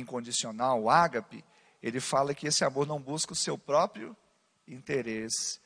[0.00, 1.44] incondicional, o ágape,
[1.82, 4.16] ele fala que esse amor não busca o seu próprio
[4.66, 5.60] interesse.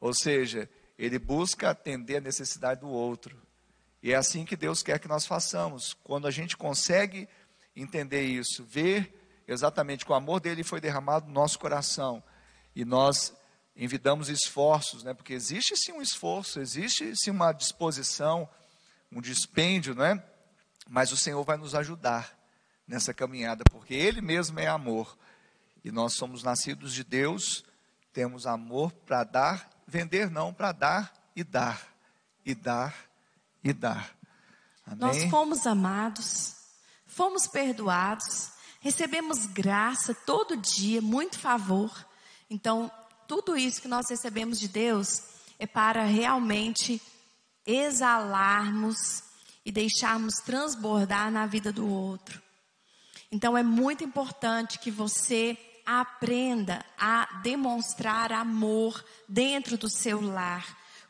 [0.00, 0.68] Ou seja,
[0.98, 3.40] ele busca atender a necessidade do outro.
[4.02, 5.94] E é assim que Deus quer que nós façamos.
[6.04, 7.28] Quando a gente consegue
[7.74, 12.22] entender isso, ver exatamente que o amor dele foi derramado no nosso coração
[12.74, 13.34] e nós
[13.76, 15.12] envidamos esforços, né?
[15.12, 18.48] Porque existe sim um esforço, existe sim uma disposição,
[19.10, 20.24] um dispêndio, não é?
[20.88, 22.43] Mas o Senhor vai nos ajudar
[22.86, 25.16] nessa caminhada, porque Ele mesmo é amor.
[25.84, 27.64] E nós somos nascidos de Deus,
[28.12, 31.86] temos amor para dar, vender não, para dar e dar,
[32.44, 32.94] e dar
[33.64, 34.14] e dar.
[34.86, 34.98] Amém?
[34.98, 36.54] Nós fomos amados,
[37.06, 41.90] fomos perdoados, recebemos graça todo dia, muito favor.
[42.50, 42.92] Então,
[43.26, 45.22] tudo isso que nós recebemos de Deus
[45.58, 47.00] é para realmente
[47.66, 49.22] exalarmos
[49.64, 52.43] e deixarmos transbordar na vida do outro.
[53.34, 60.64] Então é muito importante que você aprenda a demonstrar amor dentro do seu lar,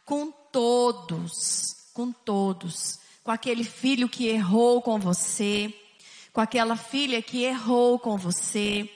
[0.06, 5.70] com todos, com todos, com aquele filho que errou com você,
[6.32, 8.90] com aquela filha que errou com você,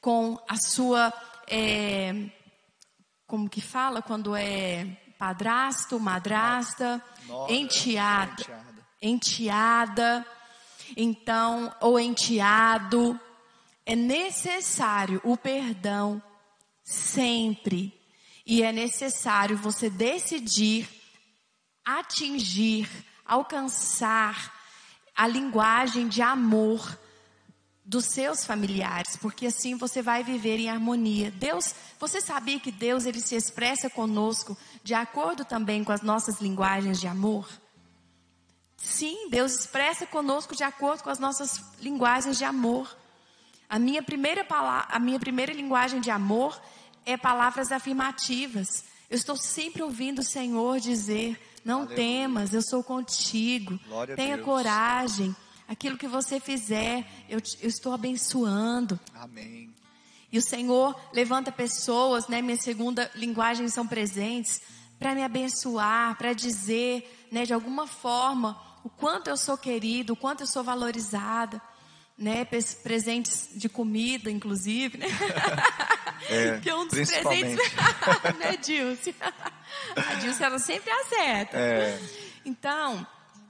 [0.00, 1.12] com a sua,
[1.46, 2.28] é,
[3.24, 4.84] como que fala quando é
[5.16, 8.66] padrasto, madrasta, Nora, enteada, enteada,
[9.00, 10.26] enteada
[10.96, 13.18] então, ou enteado,
[13.86, 16.22] é necessário o perdão
[16.82, 17.92] sempre.
[18.46, 20.88] E é necessário você decidir
[21.84, 22.88] atingir,
[23.26, 24.52] alcançar
[25.14, 26.98] a linguagem de amor
[27.84, 31.30] dos seus familiares, porque assim você vai viver em harmonia.
[31.30, 36.40] Deus, você sabia que Deus ele se expressa conosco de acordo também com as nossas
[36.40, 37.46] linguagens de amor?
[38.84, 42.94] Sim, Deus expressa conosco de acordo com as nossas linguagens de amor.
[43.68, 46.60] A minha primeira palavra, a minha primeira linguagem de amor
[47.06, 48.84] é palavras afirmativas.
[49.08, 53.80] Eu estou sempre ouvindo o Senhor dizer: "Não temas, eu sou contigo.
[53.88, 55.34] Glória Tenha coragem.
[55.66, 59.00] Aquilo que você fizer, eu, eu estou abençoando.
[59.14, 59.74] Amém.
[60.30, 62.42] E o Senhor levanta pessoas, né?
[62.42, 64.60] Minha segunda linguagem são presentes,
[64.98, 70.16] para me abençoar, para dizer, né, de alguma forma, o quanto eu sou querido, o
[70.16, 71.60] quanto eu sou valorizada,
[72.16, 72.44] né?
[72.82, 75.06] Presentes de comida, inclusive, né?
[76.28, 77.72] É, que é um dos presentes,
[78.38, 79.14] né, Dilce?
[79.96, 81.56] A Dilce, ela sempre acerta.
[81.56, 81.98] É.
[82.44, 83.06] Então,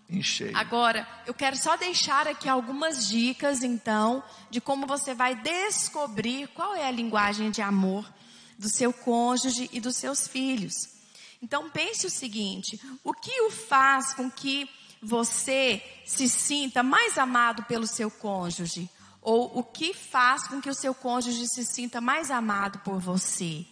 [0.08, 0.52] Enchei.
[0.54, 6.74] Agora, eu quero só deixar aqui algumas dicas, então, de como você vai descobrir qual
[6.76, 8.08] é a linguagem de amor
[8.56, 10.90] do seu cônjuge e dos seus filhos.
[11.42, 14.68] Então, pense o seguinte: o que o faz com que
[15.04, 18.90] você se sinta mais amado pelo seu cônjuge?
[19.20, 23.64] Ou o que faz com que o seu cônjuge se sinta mais amado por você?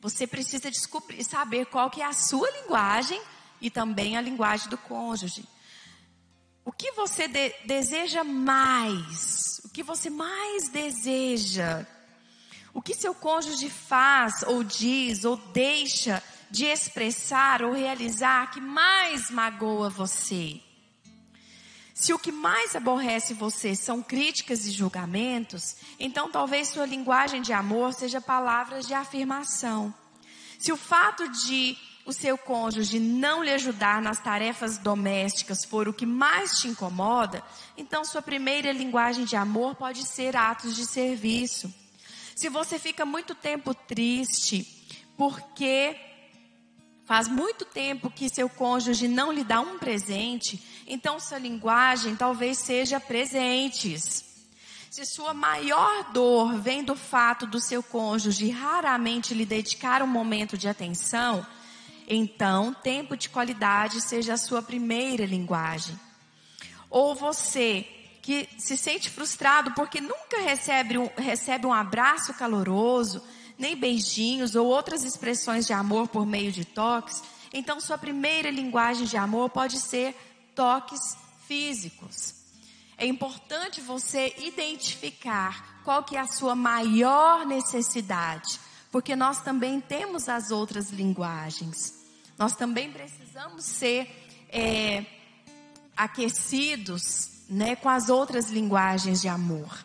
[0.00, 3.20] Você precisa descobrir, saber qual que é a sua linguagem
[3.60, 5.44] e também a linguagem do cônjuge.
[6.64, 9.60] O que você de deseja mais?
[9.64, 11.86] O que você mais deseja?
[12.72, 19.30] O que seu cônjuge faz, ou diz, ou deixa de expressar ou realizar que mais
[19.30, 20.60] magoa você?
[21.94, 27.52] Se o que mais aborrece você são críticas e julgamentos, então talvez sua linguagem de
[27.52, 29.94] amor seja palavras de afirmação.
[30.58, 31.76] Se o fato de
[32.06, 37.44] o seu cônjuge não lhe ajudar nas tarefas domésticas for o que mais te incomoda,
[37.76, 41.72] então sua primeira linguagem de amor pode ser atos de serviço.
[42.34, 44.66] Se você fica muito tempo triste
[45.16, 45.94] porque
[47.10, 52.58] faz muito tempo que seu cônjuge não lhe dá um presente, então sua linguagem talvez
[52.58, 54.24] seja presentes.
[54.88, 60.56] Se sua maior dor vem do fato do seu cônjuge raramente lhe dedicar um momento
[60.56, 61.44] de atenção,
[62.06, 65.98] então, tempo de qualidade seja a sua primeira linguagem.
[66.88, 67.88] Ou você
[68.22, 73.20] que se sente frustrado porque nunca recebe um, recebe um abraço caloroso,
[73.60, 79.04] nem beijinhos ou outras expressões de amor por meio de toques, então sua primeira linguagem
[79.06, 80.16] de amor pode ser
[80.54, 82.34] toques físicos.
[82.96, 88.58] É importante você identificar qual que é a sua maior necessidade,
[88.90, 91.94] porque nós também temos as outras linguagens.
[92.38, 94.08] Nós também precisamos ser
[94.48, 95.04] é,
[95.96, 99.84] aquecidos né, com as outras linguagens de amor.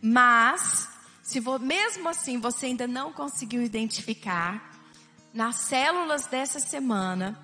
[0.00, 0.88] Mas,
[1.32, 4.70] se vo, mesmo assim você ainda não conseguiu identificar,
[5.32, 7.40] nas células dessa semana,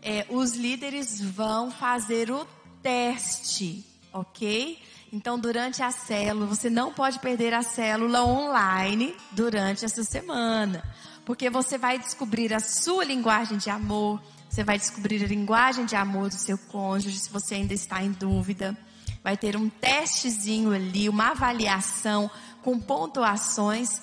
[0.00, 2.46] é, os líderes vão fazer o
[2.82, 4.78] teste, ok?
[5.12, 10.82] Então, durante a célula, você não pode perder a célula online durante essa semana.
[11.26, 15.96] Porque você vai descobrir a sua linguagem de amor, você vai descobrir a linguagem de
[15.96, 18.74] amor do seu cônjuge, se você ainda está em dúvida.
[19.22, 22.30] Vai ter um testezinho ali, uma avaliação
[22.62, 24.00] com pontuações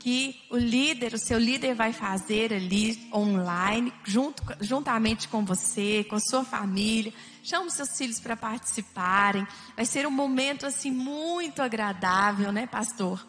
[0.00, 6.16] que o líder, o seu líder vai fazer ali online, junto, juntamente com você, com
[6.16, 7.12] a sua família.
[7.42, 9.46] Chama os seus filhos para participarem.
[9.76, 13.24] Vai ser um momento assim muito agradável, né, pastor?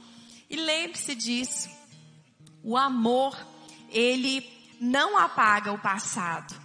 [0.50, 1.70] E lembre-se disso.
[2.64, 3.38] O amor,
[3.90, 4.48] ele
[4.80, 6.56] não apaga o passado,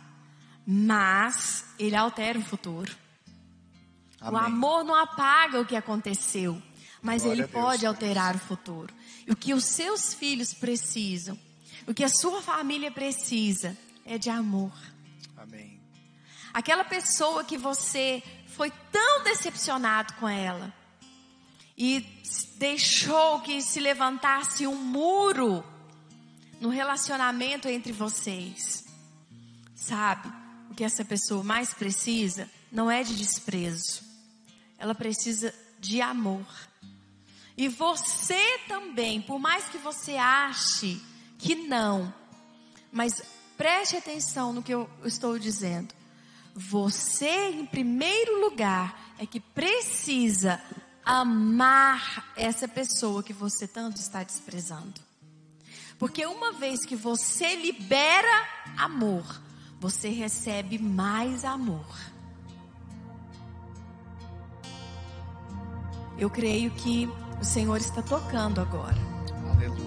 [0.64, 2.94] mas ele altera o futuro.
[4.20, 4.40] Amém.
[4.40, 6.62] O amor não apaga o que aconteceu,
[7.06, 8.92] mas Glória ele pode alterar o futuro.
[9.24, 11.38] E o que os seus filhos precisam,
[11.86, 14.72] o que a sua família precisa, é de amor.
[15.36, 15.80] Amém.
[16.52, 20.74] Aquela pessoa que você foi tão decepcionado com ela
[21.78, 22.04] e
[22.56, 25.64] deixou que se levantasse um muro
[26.60, 28.84] no relacionamento entre vocês.
[29.76, 30.28] Sabe?
[30.70, 34.02] O que essa pessoa mais precisa não é de desprezo.
[34.76, 36.44] Ela precisa de amor.
[37.56, 41.00] E você também, por mais que você ache
[41.38, 42.12] que não,
[42.92, 43.22] mas
[43.56, 45.94] preste atenção no que eu estou dizendo.
[46.54, 50.60] Você, em primeiro lugar, é que precisa
[51.04, 55.00] amar essa pessoa que você tanto está desprezando.
[55.98, 59.24] Porque uma vez que você libera amor,
[59.80, 61.86] você recebe mais amor.
[66.18, 67.08] Eu creio que
[67.40, 68.96] o Senhor está tocando agora.
[69.52, 69.86] Aleluia.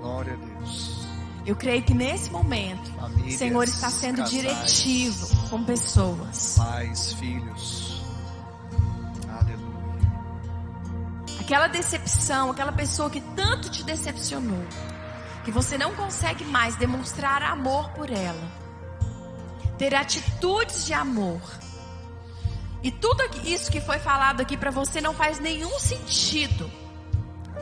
[0.00, 1.06] Glória a Deus.
[1.44, 6.56] Eu creio que nesse momento Famílias, o Senhor está sendo casais, diretivo com pessoas.
[6.58, 8.02] Pais, filhos.
[9.28, 10.12] Aleluia.
[11.40, 14.62] Aquela decepção, aquela pessoa que tanto te decepcionou,
[15.44, 18.52] que você não consegue mais demonstrar amor por ela,
[19.78, 21.40] ter atitudes de amor.
[22.82, 26.70] E tudo isso que foi falado aqui para você não faz nenhum sentido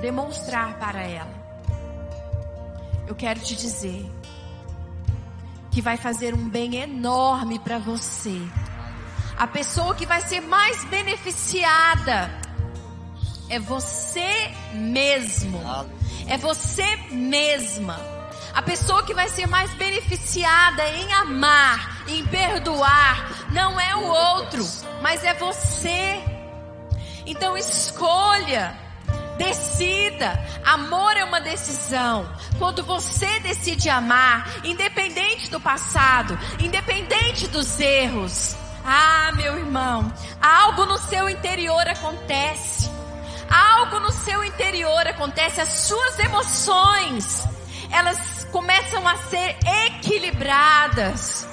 [0.01, 1.35] demonstrar para ela.
[3.07, 4.05] Eu quero te dizer
[5.71, 8.41] que vai fazer um bem enorme para você.
[9.39, 12.31] A pessoa que vai ser mais beneficiada
[13.49, 15.61] é você mesmo.
[16.27, 18.16] É você mesma.
[18.57, 24.67] A pessoa que vai ser mais beneficiada em amar, em perdoar, não é o outro,
[25.03, 26.19] mas é você.
[27.27, 28.75] Então escolha,
[29.37, 30.43] decida.
[30.65, 32.27] Amor é uma decisão.
[32.59, 38.57] Quando você decide amar, independente do passado, independente dos erros.
[38.83, 42.91] Ah, meu irmão, algo no seu interior acontece.
[43.51, 47.47] Algo no seu interior acontece, as suas emoções,
[47.91, 49.57] elas começam a ser
[49.87, 51.47] equilibradas.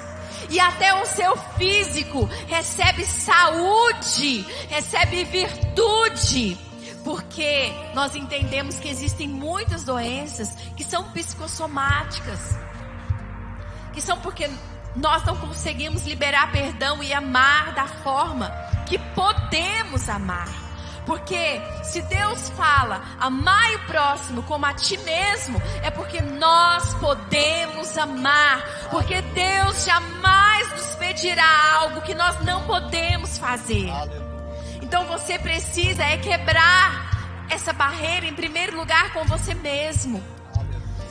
[0.50, 6.58] E até o seu físico recebe saúde, recebe virtude.
[7.02, 12.40] Porque nós entendemos que existem muitas doenças que são psicossomáticas.
[13.92, 14.50] Que são porque
[14.96, 18.50] nós não conseguimos liberar perdão e amar da forma
[18.86, 20.63] que podemos amar.
[21.06, 27.96] Porque se Deus fala, amai o próximo como a ti mesmo, é porque nós podemos
[27.98, 28.88] amar.
[28.90, 33.90] Porque Deus jamais nos pedirá algo que nós não podemos fazer.
[34.80, 40.22] Então você precisa é quebrar essa barreira em primeiro lugar com você mesmo.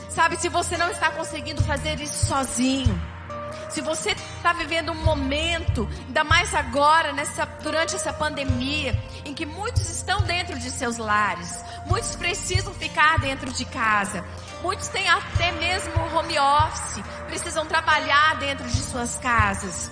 [0.08, 3.00] Sabe, se você não está conseguindo fazer isso sozinho,
[3.74, 9.44] se você está vivendo um momento, ainda mais agora, nessa, durante essa pandemia, em que
[9.44, 14.24] muitos estão dentro de seus lares, muitos precisam ficar dentro de casa,
[14.62, 19.90] muitos têm até mesmo home office, precisam trabalhar dentro de suas casas.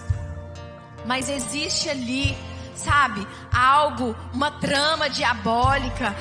[1.04, 2.38] Mas existe ali,
[2.76, 6.14] sabe, algo, uma trama diabólica,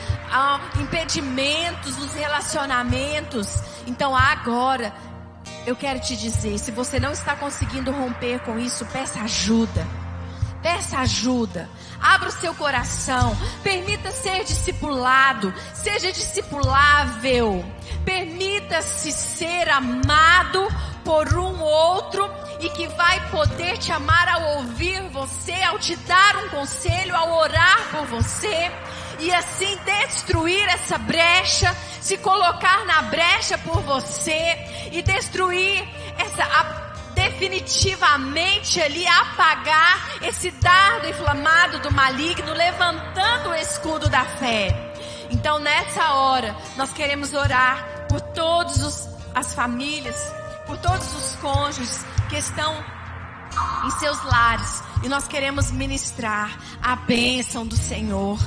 [0.79, 3.61] impedimentos nos relacionamentos.
[3.85, 4.91] Então agora,
[5.65, 9.85] eu quero te dizer, se você não está conseguindo romper com isso, peça ajuda.
[10.61, 11.69] Peça ajuda.
[11.99, 13.35] Abra o seu coração.
[13.63, 15.53] Permita ser discipulado.
[15.73, 17.65] Seja discipulável.
[18.05, 20.67] Permita-se ser amado
[21.03, 26.37] por um outro e que vai poder te amar ao ouvir você, ao te dar
[26.37, 28.71] um conselho, ao orar por você
[29.21, 34.57] e assim destruir essa brecha, se colocar na brecha por você
[34.91, 44.09] e destruir essa a- definitivamente ali apagar esse dardo inflamado do maligno, levantando o escudo
[44.09, 44.93] da fé.
[45.29, 50.15] Então nessa hora nós queremos orar por todas as famílias,
[50.65, 52.73] por todos os cônjuges que estão
[53.85, 58.39] em seus lares e nós queremos ministrar a bênção do Senhor.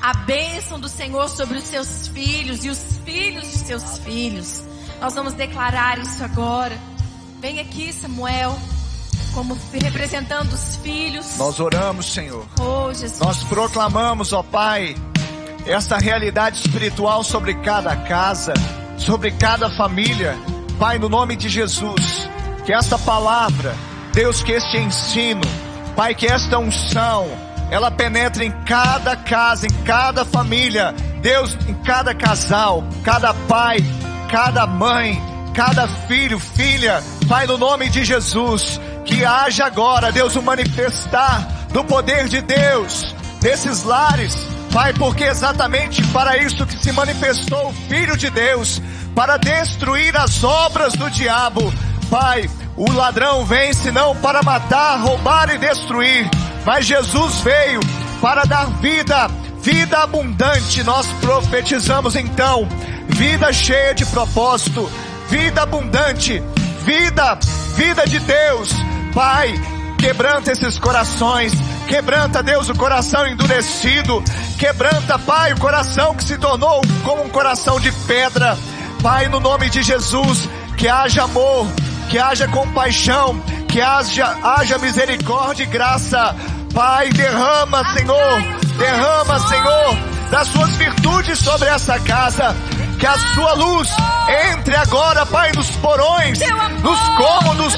[0.00, 4.62] A bênção do Senhor sobre os seus filhos e os filhos de seus filhos.
[5.00, 6.78] Nós vamos declarar isso agora.
[7.40, 8.58] Vem aqui, Samuel,
[9.34, 11.36] como representando os filhos.
[11.36, 12.46] Nós oramos, Senhor.
[12.60, 13.18] Oh, Jesus.
[13.18, 14.96] Nós proclamamos, ó Pai,
[15.66, 18.54] essa realidade espiritual sobre cada casa,
[18.96, 20.36] sobre cada família.
[20.78, 22.28] Pai, no nome de Jesus,
[22.64, 23.74] que esta palavra,
[24.12, 25.42] Deus, que este ensino,
[25.94, 27.28] Pai, que esta unção,
[27.70, 33.78] ela penetre em cada casa, em cada família, Deus, em cada casal, cada pai,
[34.30, 35.20] cada mãe,
[35.54, 41.84] cada filho, filha, Pai, no nome de Jesus, que haja agora, Deus, o manifestar do
[41.84, 44.34] poder de Deus nesses lares,
[44.72, 48.82] Pai, porque exatamente para isso que se manifestou o Filho de Deus,
[49.14, 51.72] para destruir as obras do diabo.
[52.10, 56.28] Pai, o ladrão vem senão para matar, roubar e destruir,
[56.64, 57.80] mas Jesus veio
[58.20, 59.28] para dar vida,
[59.60, 60.82] vida abundante.
[60.82, 62.68] Nós profetizamos então,
[63.08, 64.90] vida cheia de propósito,
[65.28, 66.42] vida abundante,
[66.84, 67.38] vida,
[67.76, 68.70] vida de Deus.
[69.14, 69.52] Pai,
[69.98, 71.52] quebranta esses corações,
[71.88, 74.22] quebranta, Deus, o coração endurecido,
[74.58, 78.56] quebranta, Pai, o coração que se tornou como um coração de pedra.
[79.02, 81.66] Pai, no nome de Jesus, que haja amor,
[82.08, 83.40] que haja compaixão,
[83.70, 86.34] que haja, haja misericórdia e graça.
[86.74, 88.40] Pai, derrama, Senhor,
[88.78, 89.98] derrama, Senhor,
[90.30, 92.54] das suas virtudes sobre essa casa.
[92.98, 93.88] Que a sua luz
[94.52, 96.38] entre agora, Pai, nos porões,
[96.82, 97.74] nos cômodos,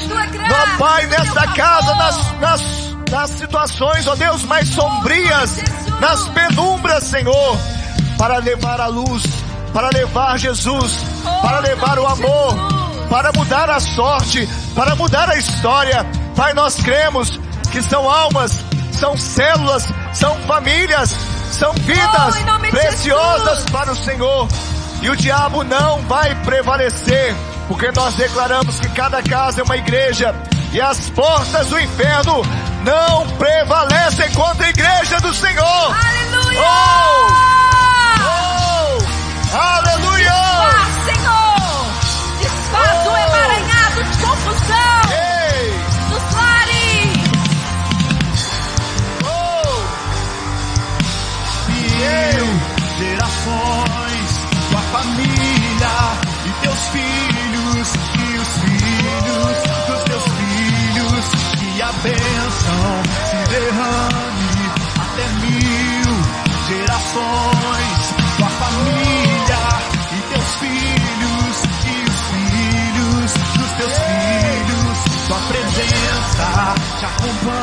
[0.51, 2.61] ó Pai, nesta casa, nas, nas,
[3.09, 5.57] nas situações, ó Deus, mais sombrias,
[6.01, 7.57] nas penumbras, Senhor,
[8.17, 9.23] para levar a luz,
[9.71, 11.05] para levar Jesus,
[11.41, 16.05] para levar o amor, para mudar a sorte, para mudar a história.
[16.35, 17.39] Pai, nós cremos
[17.71, 18.59] que são almas,
[18.91, 21.15] são células, são famílias,
[21.51, 24.47] são vidas Oh, preciosas para o Senhor.
[25.01, 27.35] E o diabo não vai prevalecer,
[27.67, 30.33] porque nós declaramos que cada casa é uma igreja
[30.71, 32.41] e as portas do inferno
[32.83, 35.63] não prevalecem contra a igreja do Senhor.
[35.63, 36.61] Aleluia!
[36.61, 37.27] Oh!
[38.23, 39.57] Oh!
[39.57, 39.92] Aleluia!
[77.09, 77.62] Presença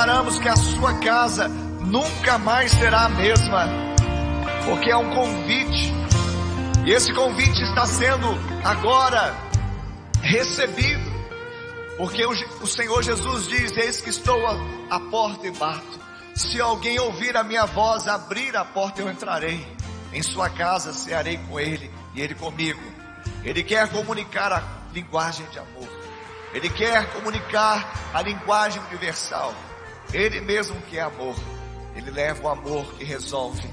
[0.00, 3.68] declaramos que a sua casa nunca mais será a mesma,
[4.64, 5.92] porque é um convite.
[6.86, 8.28] E esse convite está sendo
[8.64, 9.36] agora
[10.22, 11.04] recebido,
[11.98, 14.56] porque o, Senhor Jesus diz: Eis que estou à,
[14.88, 16.00] à porta e bato.
[16.34, 19.66] Se alguém ouvir a minha voz, abrir a porta, eu entrarei.
[20.14, 22.80] Em sua casa cearei com ele e ele comigo.
[23.44, 24.62] Ele quer comunicar a
[24.94, 25.88] linguagem de amor.
[26.54, 29.54] Ele quer comunicar a linguagem universal.
[30.12, 31.34] Ele mesmo que é amor.
[31.94, 33.68] Ele leva o amor que resolve.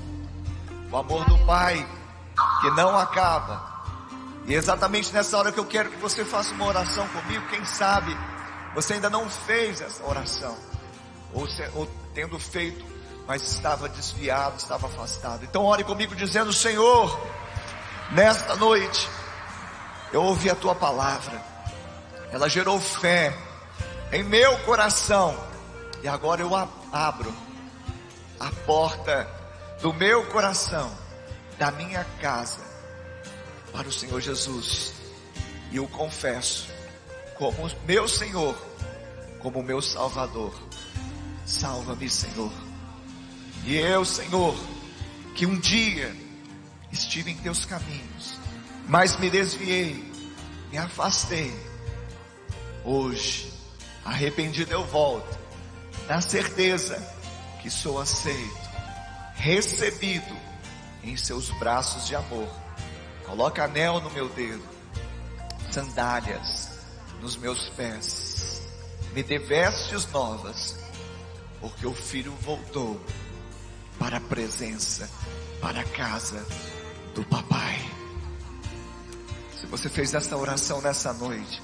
[0.91, 1.85] O amor do Pai
[2.61, 3.75] que não acaba.
[4.45, 7.45] E é exatamente nessa hora que eu quero que você faça uma oração comigo.
[7.47, 8.15] Quem sabe
[8.73, 10.55] você ainda não fez essa oração.
[11.33, 12.85] Ou, se- ou tendo feito,
[13.27, 15.43] mas estava desviado, estava afastado.
[15.43, 17.19] Então ore comigo dizendo, Senhor,
[18.11, 19.09] nesta noite,
[20.13, 21.41] eu ouvi a tua palavra.
[22.31, 23.35] Ela gerou fé
[24.11, 25.46] em meu coração.
[26.03, 27.33] E agora eu abro
[28.39, 29.27] a porta
[29.81, 30.91] do meu coração,
[31.57, 32.61] da minha casa,
[33.71, 34.93] para o Senhor Jesus.
[35.71, 36.67] E eu confesso
[37.35, 38.55] como meu Senhor,
[39.39, 40.53] como meu Salvador.
[41.45, 42.51] Salva-me, Senhor.
[43.63, 44.55] E eu, Senhor,
[45.35, 46.15] que um dia
[46.91, 48.37] estive em teus caminhos,
[48.87, 50.11] mas me desviei,
[50.71, 51.53] me afastei.
[52.83, 53.53] Hoje,
[54.05, 55.37] arrependido eu volto,
[56.07, 56.97] na certeza
[57.61, 58.69] que sou aceito,
[59.35, 60.35] recebido
[61.03, 62.49] em seus braços de amor.
[63.25, 64.63] Coloca anel no meu dedo,
[65.71, 66.69] sandálias
[67.21, 68.61] nos meus pés,
[69.13, 70.77] me dê vestes novas,
[71.59, 73.01] porque o filho voltou
[73.99, 75.09] para a presença,
[75.59, 76.45] para a casa
[77.15, 77.79] do papai.
[79.59, 81.61] Se você fez essa oração nessa noite,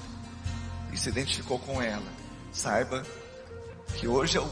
[0.92, 2.06] e se identificou com ela,
[2.52, 3.04] saiba
[3.96, 4.50] que hoje é o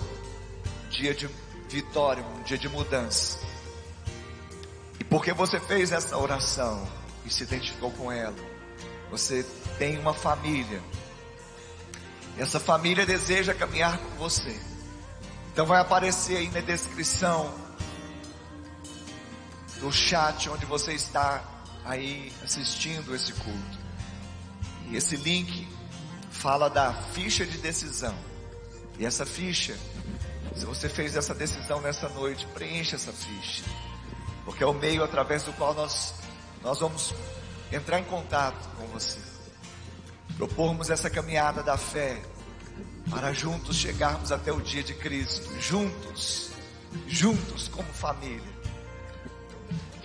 [0.91, 1.29] dia de
[1.69, 3.39] vitória, um dia de mudança.
[5.01, 6.87] E porque você fez essa oração
[7.25, 8.37] e se identificou com ela,
[9.11, 9.45] você
[9.79, 10.83] tem uma família.
[12.39, 14.59] Essa família deseja caminhar com você.
[15.53, 17.53] Então vai aparecer aí na descrição
[19.81, 21.45] do chat onde você está
[21.85, 23.79] aí assistindo esse culto.
[24.89, 25.69] E esse link
[26.31, 28.15] fala da ficha de decisão.
[29.03, 29.77] E essa ficha,
[30.55, 33.65] se você fez essa decisão nessa noite, preencha essa ficha.
[34.45, 36.15] Porque é o meio através do qual nós,
[36.63, 37.13] nós vamos
[37.73, 39.19] entrar em contato com você.
[40.37, 42.23] Propormos essa caminhada da fé
[43.11, 46.53] para juntos chegarmos até o dia de Cristo, juntos,
[47.09, 48.53] juntos como família.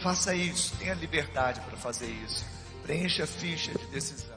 [0.02, 2.44] Faça isso, tenha liberdade para fazer isso.
[2.82, 4.37] Preencha a ficha de decisão.